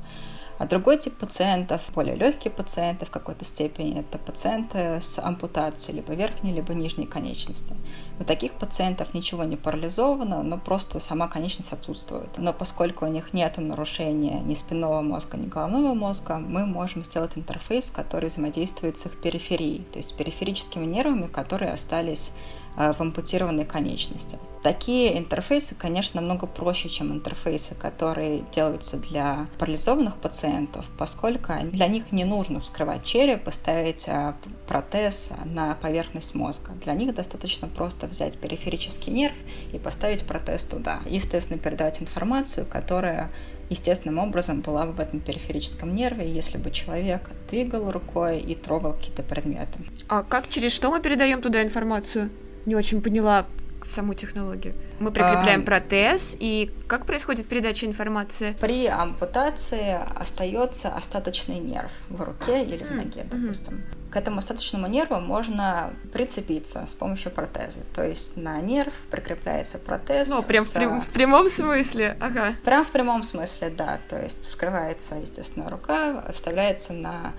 [0.58, 6.13] А другой тип пациентов, более легкие пациенты в какой-то степени, это пациенты с ампутацией либо
[6.13, 7.76] верхней, либо нижней конечности.
[8.20, 12.38] У таких пациентов ничего не парализовано, но просто сама конечность отсутствует.
[12.38, 17.38] Но поскольку у них нет нарушения ни спинного мозга, ни головного мозга, мы можем сделать
[17.38, 22.32] интерфейс, который взаимодействует с их периферией, то есть периферическими нервами, которые остались
[22.77, 24.37] в ампутированной конечности.
[24.63, 32.11] Такие интерфейсы, конечно, намного проще, чем интерфейсы, которые делаются для парализованных пациентов, поскольку для них
[32.11, 34.33] не нужно вскрывать череп и ставить э,
[34.67, 36.71] протез на поверхность мозга.
[36.83, 39.35] Для них достаточно просто взять периферический нерв
[39.71, 40.99] и поставить протез туда.
[41.05, 43.31] Естественно, передавать информацию, которая
[43.69, 48.93] естественным образом была бы в этом периферическом нерве, если бы человек двигал рукой и трогал
[48.93, 49.79] какие-то предметы.
[50.07, 52.29] А как через что мы передаем туда информацию?
[52.67, 53.45] Не очень поняла,
[53.82, 54.73] саму технологию?
[54.99, 55.63] Мы прикрепляем А.
[55.63, 58.56] протез, и как происходит передача информации?
[58.60, 63.41] При ампутации остается остаточный нерв в руке или в ноге, мгм.
[63.43, 63.84] допустим.
[64.11, 67.80] К этому остаточному нерву можно прицепиться с помощью протеза.
[67.95, 70.28] То есть на нерв прикрепляется протез.
[70.30, 72.53] Ну, прям в, с- прям- в прямом смысле, ага.
[72.65, 73.99] Прям в прямом смысле, да.
[74.09, 77.34] То есть вскрывается, естественно, рука, вставляется на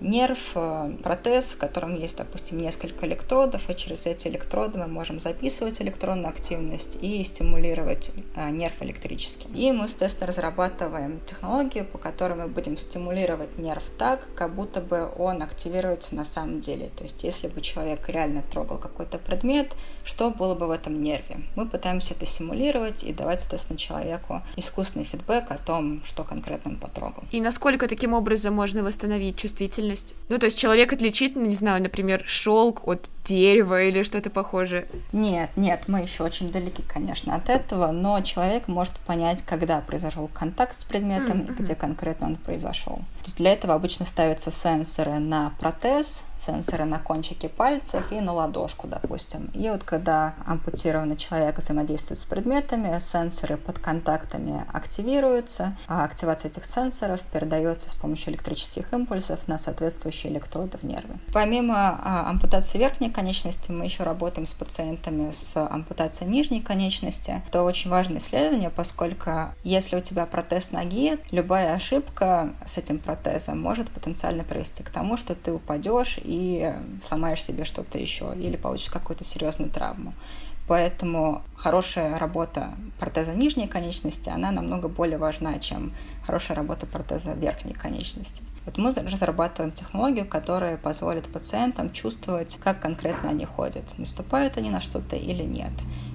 [0.00, 5.20] нерв, а, протез, в котором есть, допустим, несколько электродов, и через эти электроды мы можем
[5.20, 9.48] записывать электронную активность и стимулировать а, нерв электрически.
[9.54, 15.10] И мы, соответственно, разрабатываем технологию, по которой мы будем стимулировать нерв так, как будто бы
[15.18, 16.90] он активируется на самом деле.
[16.96, 19.74] То есть, если бы человек реально трогал какой-то предмет,
[20.04, 21.40] что было бы в этом нерве?
[21.56, 26.76] Мы пытаемся это симулировать и давать, соответственно, человеку искусственный фидбэк о том, что конкретно он
[26.78, 27.24] потрогал.
[27.32, 30.14] И насколько таким образом можно восстановить чувствительность?
[30.28, 34.86] Ну, то есть человек отличит, ну, не знаю, например, шелк от дерева или что-то похожее.
[35.12, 40.28] Нет, нет, мы еще очень далеки, конечно, от этого, но человек может понять, когда произошел
[40.32, 41.56] контакт с предметом и Мгм.
[41.58, 42.96] где конкретно он произошел.
[42.96, 48.32] То есть для этого обычно ставятся сенсоры на протез, сенсоры на кончике пальцев и на
[48.32, 49.50] ладошку, допустим.
[49.54, 56.66] И вот когда ампутированный человек взаимодействует с предметами, сенсоры под контактами активируются, а активация этих
[56.66, 59.05] сенсоров передается с помощью электрических импульсов
[59.46, 61.18] на соответствующие электроды в нервы.
[61.32, 67.42] Помимо а, ампутации верхней конечности, мы еще работаем с пациентами с ампутацией нижней конечности.
[67.48, 69.30] Это очень важное исследование, поскольку
[69.62, 75.16] если у тебя протез ноги, любая ошибка с этим протезом может потенциально привести к тому,
[75.16, 76.74] что ты упадешь и
[77.06, 80.12] сломаешь себе что-то еще или получишь какую-то серьезную травму.
[80.68, 85.92] Поэтому хорошая работа протеза нижней конечности, она намного более важна, чем
[86.24, 88.42] хорошая работа протеза верхней конечности.
[88.64, 94.80] Вот мы разрабатываем технологию, которая позволит пациентам чувствовать, как конкретно они ходят, наступают они на
[94.80, 95.70] что-то или нет.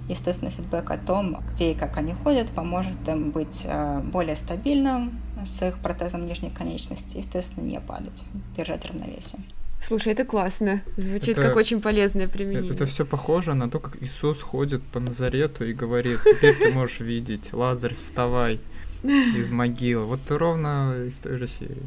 [0.09, 5.21] Естественно, фидбэк о том, где и как они ходят, поможет им быть э, более стабильным
[5.45, 8.23] с их протезом нижней конечности, естественно, не падать,
[8.57, 9.41] держать равновесие.
[9.81, 10.81] Слушай, это классно.
[10.97, 12.71] Звучит Это- как очень полезное применение.
[12.71, 16.99] Это все похоже на то, как Иисус ходит по Назарету и говорит, теперь ты можешь
[16.99, 18.59] видеть, Лазарь, вставай
[19.03, 20.05] из могилы.
[20.05, 21.81] Вот ровно из той же серии.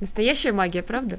[0.00, 1.18] Настоящая магия, правда?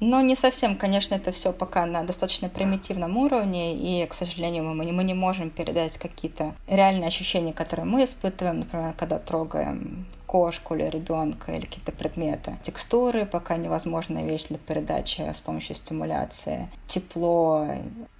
[0.00, 4.84] Но не совсем, конечно, это все пока на достаточно примитивном уровне, и, к сожалению, мы,
[4.86, 10.74] не- мы не можем передать какие-то реальные ощущения, которые мы испытываем, например, когда трогаем кошку
[10.74, 12.56] или ребенка или какие-то предметы.
[12.60, 16.68] Текстуры пока невозможная вещь для передачи с помощью стимуляции.
[16.88, 17.68] Тепло,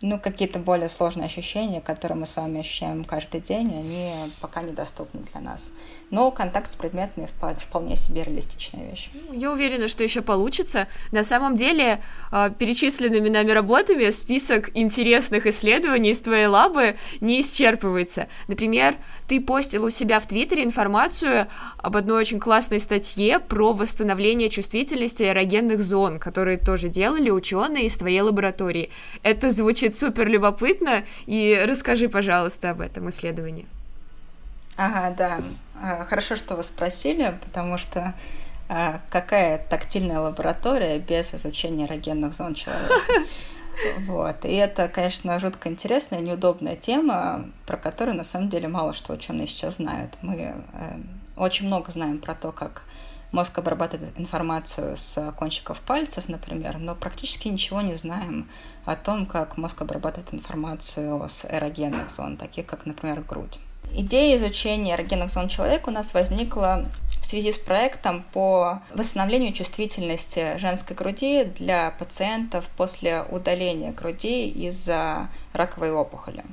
[0.00, 5.22] ну, какие-то более сложные ощущения, которые мы с вами ощущаем каждый день, они пока недоступны
[5.32, 5.72] для нас.
[6.10, 9.10] Но контакт с предметами вполне себе реалистичная вещь.
[9.32, 10.86] Я уверена, что еще получится.
[11.10, 12.00] На самом деле,
[12.30, 18.28] а, перечисленными нами работами список интересных исследований из твоей лабы не исчерпывается.
[18.46, 18.94] Например,
[19.28, 21.46] ты постил у себя в Твиттере информацию
[21.78, 27.96] об одной очень классной статье про восстановление чувствительности эрогенных зон, которые тоже делали ученые из
[27.96, 28.90] твоей лаборатории.
[29.22, 33.66] Это звучит супер любопытно, и расскажи, пожалуйста, об этом исследовании.
[34.76, 35.40] Ага, да.
[35.80, 38.14] А, Хорошо, что вы спросили, потому что
[38.68, 42.94] а, какая тактильная лаборатория без изучения эрогенных зон человека?
[44.06, 44.44] Вот.
[44.44, 49.46] И это, конечно, жутко интересная, неудобная тема, про которую на самом деле мало что ученые
[49.46, 50.16] сейчас знают.
[50.22, 50.54] Мы э,
[51.36, 52.84] очень много знаем про то, как
[53.34, 58.48] мозг обрабатывает информацию с кончиков пальцев, например, но практически ничего не знаем
[58.84, 63.58] о том, как мозг обрабатывает информацию с эрогенных зон, таких как, например, грудь.
[63.92, 66.88] Идея изучения эрогенных зон человека у нас возникла
[67.20, 75.28] в связи с проектом по восстановлению чувствительности женской груди для пациентов после удаления груди из-за
[75.52, 76.44] раковой опухоли.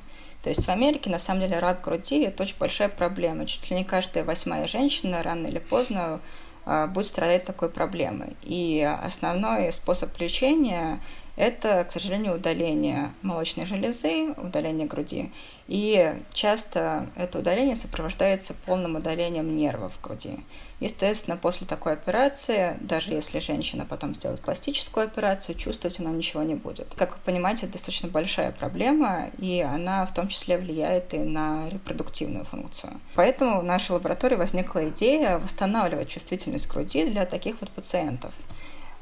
[0.43, 3.45] То есть в Америке, на самом деле, рак груди– это очень большая проблема.
[3.45, 6.19] Чуть ли не каждая восьмая женщина рано или поздно
[6.65, 8.36] а, будет страдать такой проблемой.
[8.43, 10.99] И основной способ лечения–
[11.36, 15.32] это, к сожалению, удаление молочной железы, удаление груди.
[15.67, 20.39] И часто это удаление сопровождается полным удалением нервов в груди.
[20.82, 26.55] Естественно, после такой операции, даже если женщина потом сделает пластическую операцию, чувствовать она ничего не
[26.55, 26.93] будет.
[26.95, 31.67] Как вы понимаете, это достаточно большая проблема, и она в том числе влияет и на
[31.69, 32.99] репродуктивную функцию.
[33.15, 38.34] Поэтому в нашей лаборатории возникла идея восстанавливать чувствительность груди для таких вот пациентов.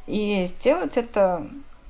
[0.05, 1.49] И сделать это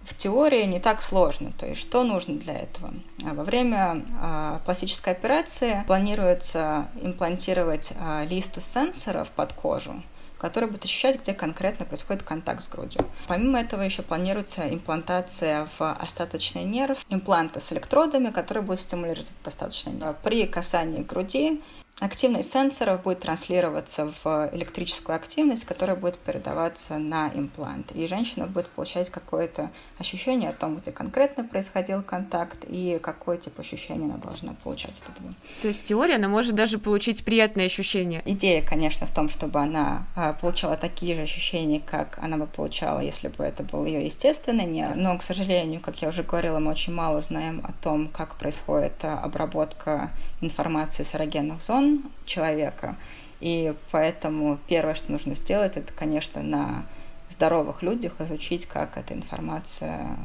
[0.10, 1.54] в теории не так сложно.
[1.58, 2.94] То есть что нужно для этого?
[3.20, 10.02] Во время а, пластической операции планируется имплантировать а, листы сенсоров под кожу,
[10.40, 13.06] который будет ощущать, где конкретно происходит контакт с грудью.
[13.28, 19.94] Помимо этого еще планируется имплантация в остаточный нерв, импланта с электродами, которые будут стимулировать остаточный
[19.94, 20.16] нерв.
[20.24, 21.62] При касании груди
[22.00, 27.92] Активность сенсоров будет транслироваться в электрическую активность, которая будет передаваться на имплант.
[27.94, 33.60] И женщина будет получать какое-то ощущение о том, где конкретно происходил контакт и какой тип
[33.60, 35.34] ощущения она должна получать от этого.
[35.62, 38.22] То есть теория, она может даже получить приятные ощущения?
[38.24, 43.02] Идея, конечно, в том, чтобы она а, получала такие же ощущения, как она бы получала,
[43.02, 44.96] если бы это был ее естественный нерв.
[44.96, 48.94] Но, к сожалению, как я уже говорила, мы очень мало знаем о том, как происходит
[49.04, 51.89] а, обработка информации с эрогенных зон
[52.26, 52.98] человека.
[53.40, 56.86] И поэтому первое, что нужно сделать, это, конечно, на
[57.30, 60.18] здоровых людях изучить, как эта информация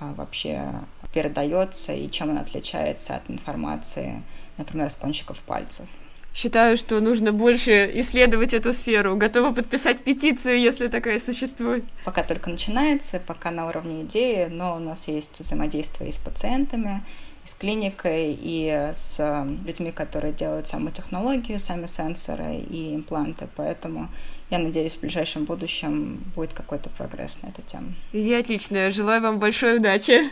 [0.00, 0.72] а, вообще
[1.12, 4.22] передается и чем она отличается от информации,
[4.56, 5.86] например, с кончиков пальцев.
[6.34, 9.16] Считаю, что нужно больше исследовать эту сферу.
[9.16, 11.84] Готова подписать петицию, если такая существует.
[12.04, 17.04] Пока только начинается, пока на уровне идеи, но у нас есть взаимодействие и с пациентами,
[17.44, 23.48] с клиникой, и с эм, людьми, которые делают саму технологию, сами сенсоры и импланты.
[23.56, 24.08] Поэтому
[24.50, 27.92] я надеюсь, в ближайшем будущем будет какой-то прогресс на эту тему.
[28.12, 28.90] Идея отличная.
[28.90, 30.30] Желаю вам большой удачи.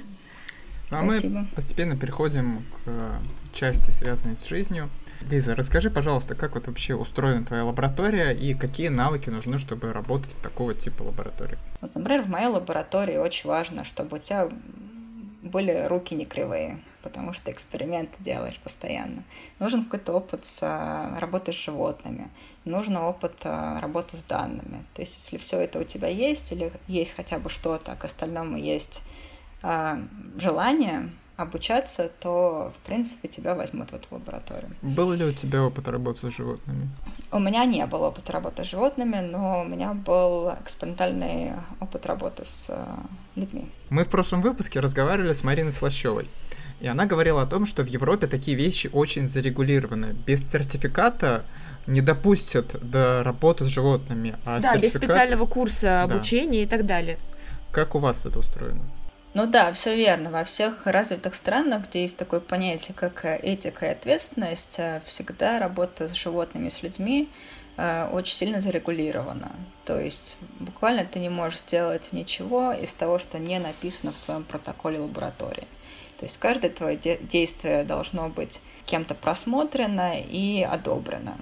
[0.91, 1.41] Ну, а Спасибо.
[1.41, 2.91] мы постепенно переходим к
[3.55, 4.91] части, связанной с жизнью.
[5.31, 10.33] Лиза, расскажи, пожалуйста, как вот вообще устроена твоя лаборатория и какие навыки нужны, чтобы работать
[10.33, 11.59] в такого типа лаборатории?
[11.81, 14.49] Вот, например, в моей лаборатории очень важно, чтобы у тебя
[15.43, 19.25] были руки не кривые потому что эксперименты делаешь постоянно.
[19.59, 22.31] Нужен какой-то опыт с а, работой с животными,
[22.65, 24.85] нужен опыт а, работы с данными.
[24.95, 28.05] То есть, если все это у тебя есть, или есть хотя бы что-то, а к
[28.05, 29.03] остальному есть
[29.63, 29.99] а,
[30.37, 34.71] желание обучаться, то, в принципе, тебя возьмут в эту лабораторию.
[34.83, 36.89] Был ли у тебя опыт работы с животными?
[37.31, 42.45] У меня не было опыта работы с животными, но у меня был экспериментальный опыт работы
[42.45, 42.71] с
[43.35, 43.69] людьми.
[43.91, 46.29] Мы в прошлом выпуске разговаривали с Мариной Слащевой.
[46.83, 50.17] И она говорила о том, что в Европе такие вещи очень зарегулированы.
[50.27, 51.45] Без сертификата
[51.87, 54.35] не допустят до работы с животными.
[54.45, 54.83] А да, сертификат...
[54.83, 56.65] без специального курса обучения да.
[56.65, 57.19] и так далее.
[57.71, 58.83] Как у вас это устроено?
[59.35, 60.33] Ну да, все верно.
[60.33, 66.15] Во всех развитых странах, где есть такое понятие, как этика и ответственность, всегда работа с
[66.15, 67.31] животными, с людьми
[67.77, 69.53] э, очень сильно зарегулирована.
[69.85, 74.43] То есть буквально ты не можешь сделать ничего из того, что не написано в твоем
[74.43, 75.69] протоколе лаборатории.
[76.23, 81.35] То есть каждое твое действие должно быть кем-то просмотрено и одобрено.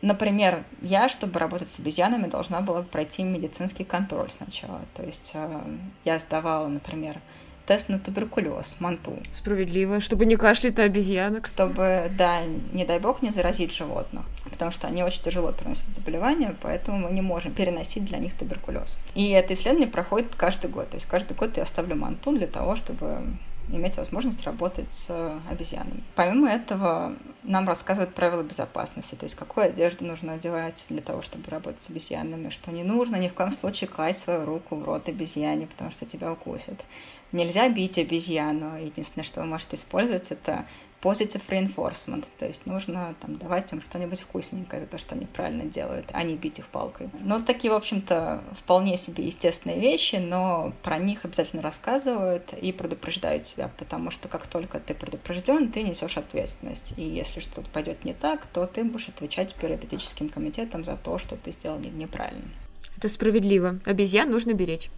[0.00, 4.82] Например, я, чтобы работать с обезьянами, должна была пройти медицинский контроль сначала.
[4.94, 5.60] То есть э,
[6.04, 7.18] я сдавала, например,
[7.66, 9.18] тест на туберкулез, манту.
[9.32, 11.48] Справедливо, чтобы не кашлять на обезьянок.
[11.48, 12.42] Чтобы, да,
[12.72, 17.10] не дай бог, не заразить животных, потому что они очень тяжело переносят заболевания, поэтому мы
[17.10, 19.00] не можем переносить для них туберкулез.
[19.16, 22.76] И это исследование проходит каждый год, то есть каждый год я ставлю манту для того,
[22.76, 23.36] чтобы
[23.68, 26.02] иметь возможность работать с обезьянами.
[26.14, 31.50] Помимо этого, нам рассказывают правила безопасности, то есть какую одежду нужно одевать для того, чтобы
[31.50, 35.08] работать с обезьянами, что не нужно ни в коем случае класть свою руку в рот
[35.08, 36.84] обезьяне, потому что тебя укусят.
[37.32, 38.76] Нельзя бить обезьяну.
[38.76, 40.66] Единственное, что вы можете использовать, это
[41.02, 45.64] positive reinforcement, то есть нужно там давать им что-нибудь вкусненькое за то, что они правильно
[45.64, 47.10] делают, а не бить их палкой.
[47.20, 53.44] Ну, такие, в общем-то, вполне себе естественные вещи, но про них обязательно рассказывают и предупреждают
[53.44, 56.94] тебя, потому что как только ты предупрежден, ты несешь ответственность.
[56.96, 61.18] И если что-то пойдет не так, то ты будешь отвечать перед этическим комитетом за то,
[61.18, 62.48] что ты сделал неправильно.
[62.96, 63.80] Это справедливо.
[63.84, 64.90] Обезьян нужно беречь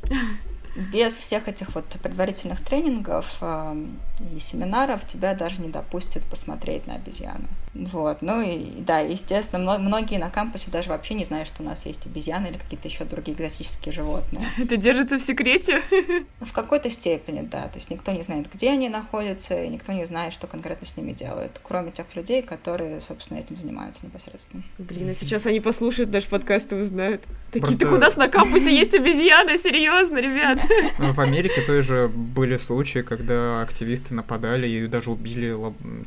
[0.77, 3.87] без всех этих вот предварительных тренингов э,
[4.21, 7.49] и семинаров тебя даже не допустят посмотреть на обезьяну.
[7.75, 11.87] Вот, ну и да, естественно, многие на кампусе даже вообще не знают, что у нас
[11.87, 14.47] есть обезьяны или какие-то еще другие экзотические животные.
[14.59, 15.83] Это держится в секрете?
[16.41, 17.63] В какой-то степени, да.
[17.63, 20.97] То есть никто не знает, где они находятся, и никто не знает, что конкретно с
[20.97, 24.63] ними делают, кроме тех людей, которые, собственно, этим занимаются непосредственно.
[24.79, 27.23] Блин, а сейчас они послушают наш подкаст и узнают.
[27.51, 27.87] Такие, Просто...
[27.87, 30.61] так у нас на кампусе есть обезьяны, серьезно, ребят.
[30.99, 35.57] Ну, в Америке тоже были случаи, когда активисты нападали и даже убили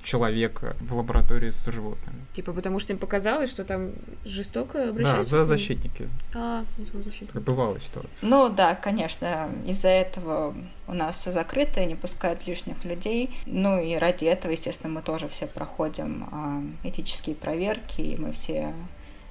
[0.03, 2.19] человека в лаборатории с животными.
[2.33, 3.91] Типа потому что им показалось, что там
[4.25, 5.35] жестоко обращаются?
[5.35, 6.09] Да, за защитники.
[6.35, 7.37] А, за защитники.
[7.37, 8.11] Бывала ситуация.
[8.21, 10.55] Ну да, конечно, из-за этого
[10.87, 13.31] у нас все закрыто, не пускают лишних людей.
[13.45, 18.73] Ну и ради этого, естественно, мы тоже все проходим э, этические проверки, и мы все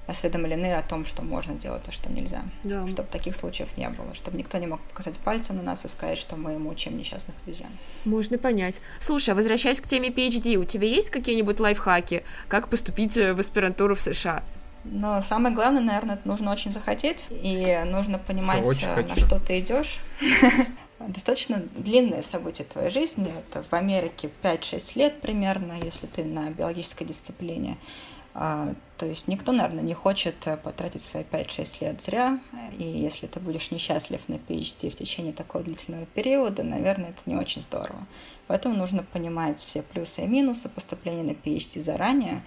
[0.07, 2.44] осведомлены о том, что можно делать, а что нельзя.
[2.64, 2.86] Да.
[2.86, 6.18] Чтобы таких случаев не было, чтобы никто не мог показать пальцем на нас и сказать,
[6.18, 7.70] что мы мучаем несчастных обезьян.
[8.04, 8.80] Можно понять.
[9.00, 13.40] Слушай, а возвращаясь к теме PhD, у тебя есть какие-нибудь лайфхаки, как поступить э, в
[13.40, 14.42] аспирантуру в США?
[14.84, 19.20] Но самое главное, наверное, это нужно очень захотеть, и нужно понимать, очень на хочу.
[19.20, 19.98] что ты идешь.
[20.98, 23.30] Достаточно длинное событие твоей жизни.
[23.36, 27.76] Это в Америке 5-6 лет примерно, если ты на биологической дисциплине.
[28.39, 32.39] А, то есть никто, наверное, не хочет э, потратить свои 5-6 лет зря,
[32.76, 37.34] и если ты будешь несчастлив на PhD в течение такого длительного периода, наверное, это не
[37.34, 38.07] очень здорово.
[38.47, 42.43] Поэтому нужно понимать все плюсы и минусы поступления на PhD заранее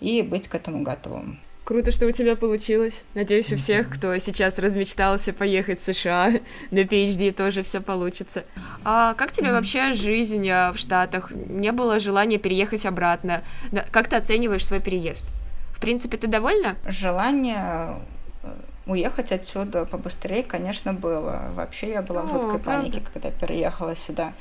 [0.00, 1.38] и быть к этому готовым.
[1.64, 3.04] Круто, что у тебя получилось.
[3.14, 6.30] Надеюсь, у всех, кто сейчас размечтался поехать в США
[6.70, 8.44] на PhD, тоже все получится.
[8.84, 11.32] А как тебе вообще жизнь э, в Штатах?
[11.32, 13.42] Не было желания переехать обратно?
[13.90, 15.26] Как ты оцениваешь свой переезд?
[15.72, 16.76] В принципе, ты довольна?
[16.86, 17.96] Желание
[18.42, 18.52] э,
[18.84, 21.48] уехать отсюда побыстрее, конечно, было.
[21.54, 22.82] Вообще я была в О, жуткой правда?
[22.82, 24.34] панике, когда переехала сюда.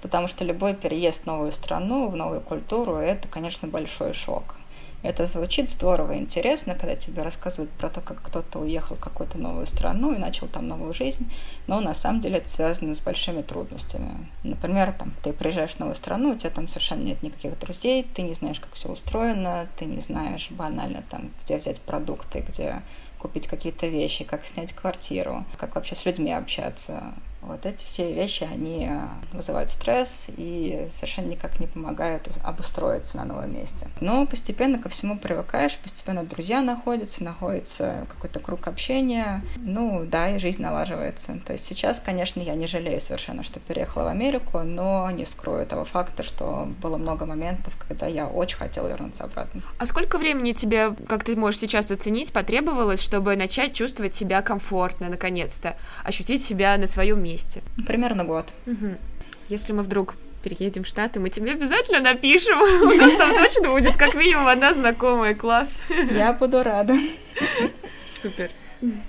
[0.00, 4.54] Потому что любой переезд в новую страну, в новую культуру, это, конечно, большой шок.
[5.02, 9.38] Это звучит здорово и интересно, когда тебе рассказывают про то, как кто-то уехал в какую-то
[9.38, 11.30] новую страну и начал там новую жизнь,
[11.68, 14.26] но на самом деле это связано с большими трудностями.
[14.42, 18.22] Например, там, ты приезжаешь в новую страну, у тебя там совершенно нет никаких друзей, ты
[18.22, 22.82] не знаешь, как все устроено, ты не знаешь банально, там, где взять продукты, где
[23.18, 27.14] купить какие-то вещи, как снять квартиру, как вообще с людьми общаться.
[27.40, 29.00] Вот эти все вещи, они э,
[29.32, 33.86] вызывают стресс и совершенно никак не помогают обустроиться на новом месте.
[34.00, 39.42] Но постепенно ко всему привыкаешь, постепенно друзья находятся, находится какой-то круг общения.
[39.56, 41.38] Ну да, и жизнь налаживается.
[41.46, 45.64] То есть сейчас, конечно, я не жалею совершенно, что переехала в Америку, но не скрою
[45.64, 49.62] того факта, что было много моментов, когда я очень хотела вернуться обратно.
[49.78, 55.08] А сколько времени тебе, как ты можешь сейчас оценить, потребовалось, чтобы начать чувствовать себя комфортно,
[55.08, 57.27] наконец-то, ощутить себя на своем месте?
[57.86, 58.46] Примерно год.
[58.66, 58.96] Мгм.
[59.48, 62.58] Если мы вдруг переедем в Штаты, мы тебе обязательно напишем.
[62.82, 65.34] У нас там точно будет как минимум одна знакомая.
[65.34, 65.82] Класс.
[66.10, 66.96] Я буду рада.
[68.12, 68.50] Супер.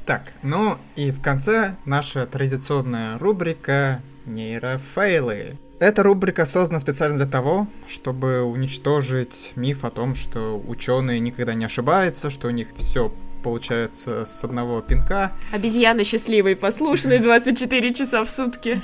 [0.05, 5.57] Так, ну и в конце наша традиционная рубрика нейрофейлы.
[5.79, 11.65] Эта рубрика создана специально для того, чтобы уничтожить миф о том, что ученые никогда не
[11.65, 15.31] ошибаются, что у них все получается с одного пинка.
[15.51, 18.81] Обезьяна счастливая и послушная 24 часа в сутки.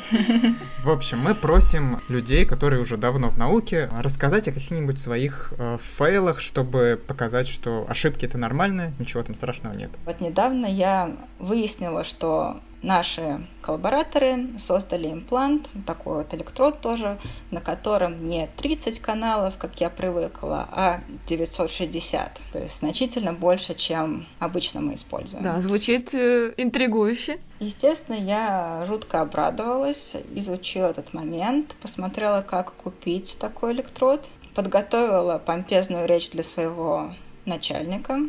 [0.84, 5.78] В общем, мы просим людей, которые уже давно в науке, рассказать о каких-нибудь своих э,
[5.82, 9.92] фейлах, чтобы показать, что ошибки это нормально, ничего там страшного нет.
[10.06, 17.18] Вот недавно я выяснила, что наши коллабораторы создали имплант, такой вот электрод тоже,
[17.52, 22.40] на котором не 30 каналов, как я привыкла, а 960.
[22.54, 25.44] То есть значительно больше, чем обычно мы используем.
[25.44, 27.40] Да, звучит э, интригующе.
[27.60, 34.24] Естественно, я жутко обрадовалась, изучила этот момент, посмотрела, как купить такой электрод,
[34.54, 37.14] подготовила помпезную речь для своего
[37.46, 38.20] начальника,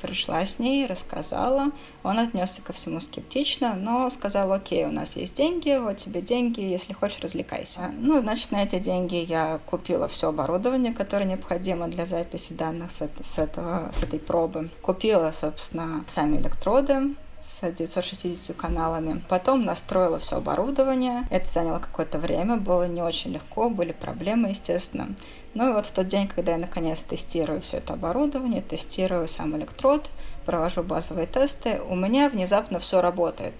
[0.00, 1.70] пришла с ней, рассказала.
[2.02, 6.60] Он отнесся ко всему скептично, но сказал, окей, у нас есть деньги, вот тебе деньги,
[6.60, 7.92] если хочешь, развлекайся.
[7.98, 13.00] Ну, значит, на эти деньги я купила все оборудование, которое необходимо для записи данных с,
[13.02, 14.70] это- с этого, с этой пробы.
[14.82, 19.24] Купила, собственно, сами электроды, с 960 каналами.
[19.28, 21.26] Потом настроила все оборудование.
[21.30, 25.14] Это заняло какое-то время, было не очень легко, были проблемы, естественно.
[25.54, 29.56] Ну и вот в тот день, когда я наконец тестирую все это оборудование, тестирую сам
[29.56, 30.10] электрод,
[30.44, 33.54] провожу базовые тесты, у меня внезапно все работает.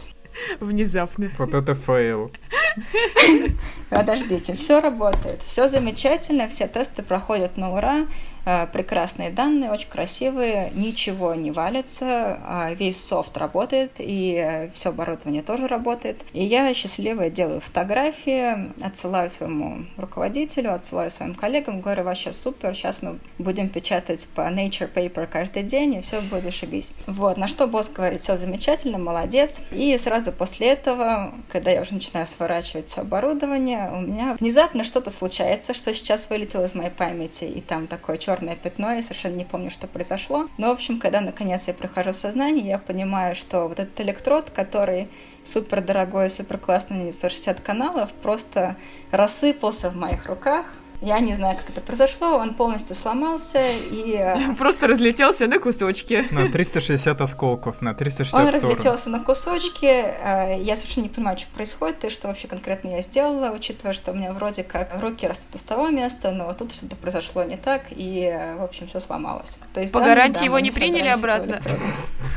[0.61, 1.31] Внезапно.
[1.39, 2.31] Вот это фейл.
[3.91, 8.07] Подождите, все работает, все замечательно, все тесты проходят на ура,
[8.45, 15.43] э, прекрасные данные, очень красивые, ничего не валится, а весь софт работает, и все оборудование
[15.43, 16.23] тоже работает.
[16.33, 23.03] И я счастливая делаю фотографии, отсылаю своему руководителю, отсылаю своим коллегам, говорю, вообще супер, сейчас
[23.03, 26.93] мы будем печатать по Nature Paper каждый день, и все будет зашибись.
[27.07, 29.63] Вот, на что босс говорит, все замечательно, молодец.
[29.73, 35.11] И сразу после этого, когда я уже начинаю сворачивать все оборудование, у меня внезапно что-то
[35.11, 39.45] случается, что сейчас вылетело из моей памяти, и там такое черное пятно, я совершенно не
[39.45, 40.49] помню, что произошло.
[40.59, 44.51] Но, в общем, когда наконец я прихожу в сознание, я понимаю, что вот этот электрод,
[44.51, 45.09] который
[45.45, 48.77] супер дорогой, супер классный, на 960 каналов, просто
[49.11, 50.67] рассыпался в моих руках.
[51.03, 56.27] Я не знаю, как это произошло, он полностью сломался, и э, Просто разлетелся на кусочки.
[56.31, 58.69] На 360 осколков, на 360 Он сторон.
[58.71, 59.87] разлетелся на кусочки.
[59.87, 64.13] э, Я совершенно не понимаю, что происходит и что вообще конкретно я сделала, учитывая, что
[64.13, 67.85] у меня вроде как руки растут из того места, но тут что-то произошло не так,
[67.91, 69.59] и, э, в общем, все сломалось.
[69.73, 71.61] То есть, По да, гарантии да, его не приняли обратно?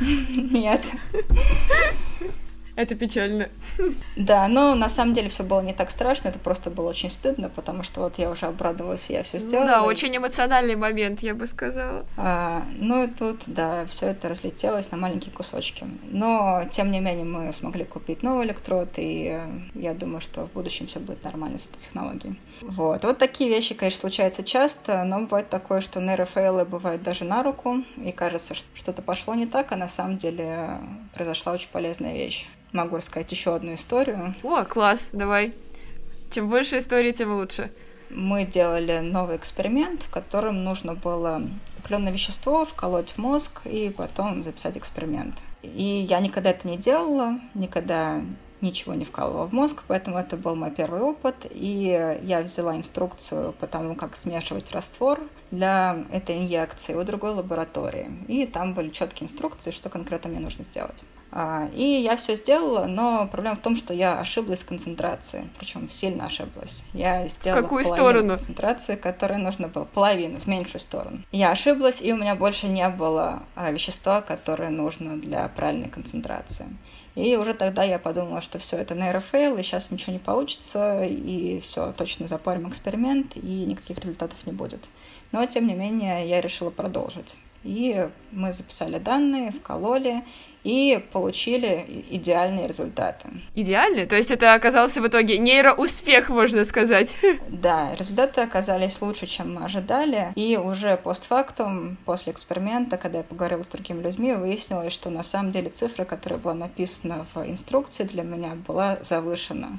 [0.00, 0.80] Нет.
[2.76, 3.48] Это печально.
[4.16, 7.48] Да, но на самом деле все было не так страшно, это просто было очень стыдно,
[7.48, 9.64] потому что вот я уже обрадовалась, я все сделала.
[9.64, 12.04] Ну да, очень эмоциональный момент, я бы сказала.
[12.16, 15.86] А, ну и тут, да, все это разлетелось на маленькие кусочки.
[16.10, 19.40] Но, тем не менее, мы смогли купить новый электрод, и
[19.74, 22.38] я думаю, что в будущем все будет нормально с этой технологией.
[22.60, 23.04] Вот.
[23.04, 27.84] Вот такие вещи, конечно, случаются часто, но бывает такое, что нейрофейлы бывают даже на руку,
[27.96, 30.80] и кажется, что что-то пошло не так, а на самом деле
[31.12, 34.34] произошла очень полезная вещь могу рассказать еще одну историю.
[34.42, 35.54] О, класс, давай.
[36.30, 37.70] Чем больше историй, тем лучше.
[38.10, 41.42] Мы делали новый эксперимент, в котором нужно было
[41.78, 45.42] определенное вещество вколоть в мозг и потом записать эксперимент.
[45.62, 48.22] И я никогда это не делала, никогда
[48.60, 51.46] ничего не вкалывала в мозг, поэтому это был мой первый опыт.
[51.50, 55.20] И я взяла инструкцию по тому, как смешивать раствор
[55.50, 58.10] для этой инъекции у другой лаборатории.
[58.28, 61.04] И там были четкие инструкции, что конкретно мне нужно сделать.
[61.36, 65.90] А, и я все сделала, но проблема в том, что я ошиблась в концентрации, причем
[65.90, 66.84] сильно ошиблась.
[66.92, 68.30] Я сделала в какую сторону?
[68.34, 71.22] концентрации, которой нужно было, половину, в меньшую сторону.
[71.32, 76.66] Я ошиблась, и у меня больше не было а, вещества, которое нужно для правильной концентрации.
[77.16, 81.58] И уже тогда я подумала, что все это нейрофейл, и сейчас ничего не получится, и
[81.58, 84.84] все, точно запарим эксперимент, и никаких результатов не будет.
[85.32, 87.34] Но, тем не менее, я решила продолжить.
[87.64, 90.22] И мы записали данные, вкололи,
[90.64, 93.28] и получили идеальные результаты.
[93.54, 94.06] Идеальные?
[94.06, 97.16] То есть это оказался в итоге нейроуспех, можно сказать?
[97.48, 100.32] Да, результаты оказались лучше, чем мы ожидали.
[100.34, 105.52] И уже постфактум, после эксперимента, когда я поговорила с другими людьми, выяснилось, что на самом
[105.52, 109.78] деле цифра, которая была написана в инструкции для меня, была завышена.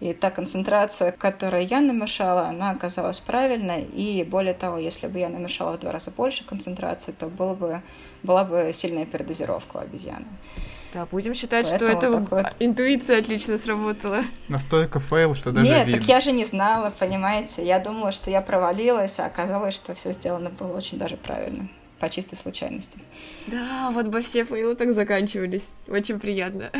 [0.00, 3.82] И та концентрация, которую я намешала, она оказалась правильной.
[3.82, 7.82] И более того, если бы я намешала в два раза больше концентрации, то было бы,
[8.22, 10.26] была бы сильная передозировка у обезьяны.
[10.92, 12.44] Да, будем считать, Поэтому что это такой...
[12.60, 14.22] интуиция отлично сработала.
[14.48, 16.00] Настолько фейл, что даже Нет, видно.
[16.00, 17.66] так я же не знала, понимаете.
[17.66, 21.68] Я думала, что я провалилась, а оказалось, что все сделано было очень даже правильно
[21.98, 22.98] по чистой случайности.
[23.46, 25.70] Да, вот бы все фейлы так заканчивались.
[25.88, 26.70] Очень приятно.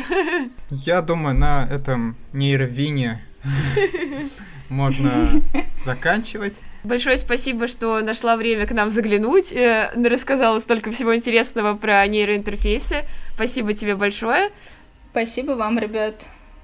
[0.69, 3.23] Я думаю, на этом нейро win е
[4.69, 5.41] можно
[5.77, 6.61] заканчивать.
[6.83, 13.05] Большое спасибо, что нашла время к нам заглянуть, э, рассказала столько всего интересного про нейроинтерфейсы.
[13.35, 14.51] Спасибо тебе большое.
[15.11, 16.23] Спасибо вам, ребят.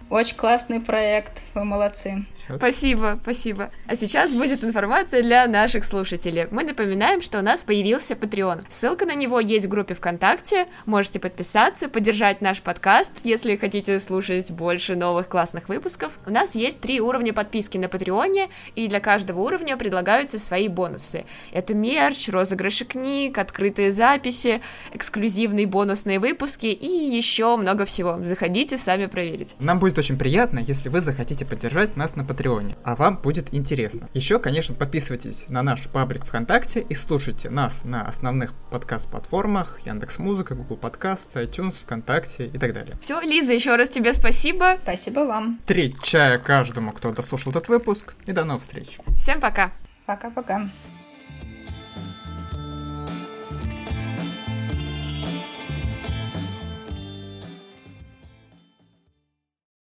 [0.09, 2.25] Очень классный проект, вы молодцы.
[2.57, 3.71] Спасибо, спасибо.
[3.87, 6.45] А сейчас будет информация для наших слушателей.
[6.51, 8.63] Мы напоминаем, что у нас появился Patreon.
[8.69, 10.67] Ссылка на него есть в группе ВКонтакте.
[10.85, 16.11] Можете подписаться, поддержать наш подкаст, если хотите слушать больше новых классных выпусков.
[16.25, 21.25] У нас есть три уровня подписки на Патреоне, и для каждого уровня предлагаются свои бонусы.
[21.51, 24.61] Это мерч, розыгрыши книг, открытые записи,
[24.93, 28.19] эксклюзивные бонусные выпуски и еще много всего.
[28.23, 29.55] Заходите, сами проверить.
[29.59, 33.53] Нам будет очень приятно, если вы захотите поддержать нас на Патреоне Патреоне, а вам будет
[33.53, 34.09] интересно.
[34.13, 40.53] Еще, конечно, подписывайтесь на наш паблик ВКонтакте и слушайте нас на основных подкаст-платформах Яндекс Музыка,
[40.53, 42.97] Google Подкаст, iTunes, ВКонтакте и так далее.
[42.99, 44.75] Все, Лиза, еще раз тебе спасибо.
[44.83, 45.59] Спасибо вам.
[45.65, 48.97] Три чая каждому, кто дослушал этот выпуск, и до новых встреч.
[49.15, 49.71] Всем пока.
[50.05, 50.69] Пока-пока.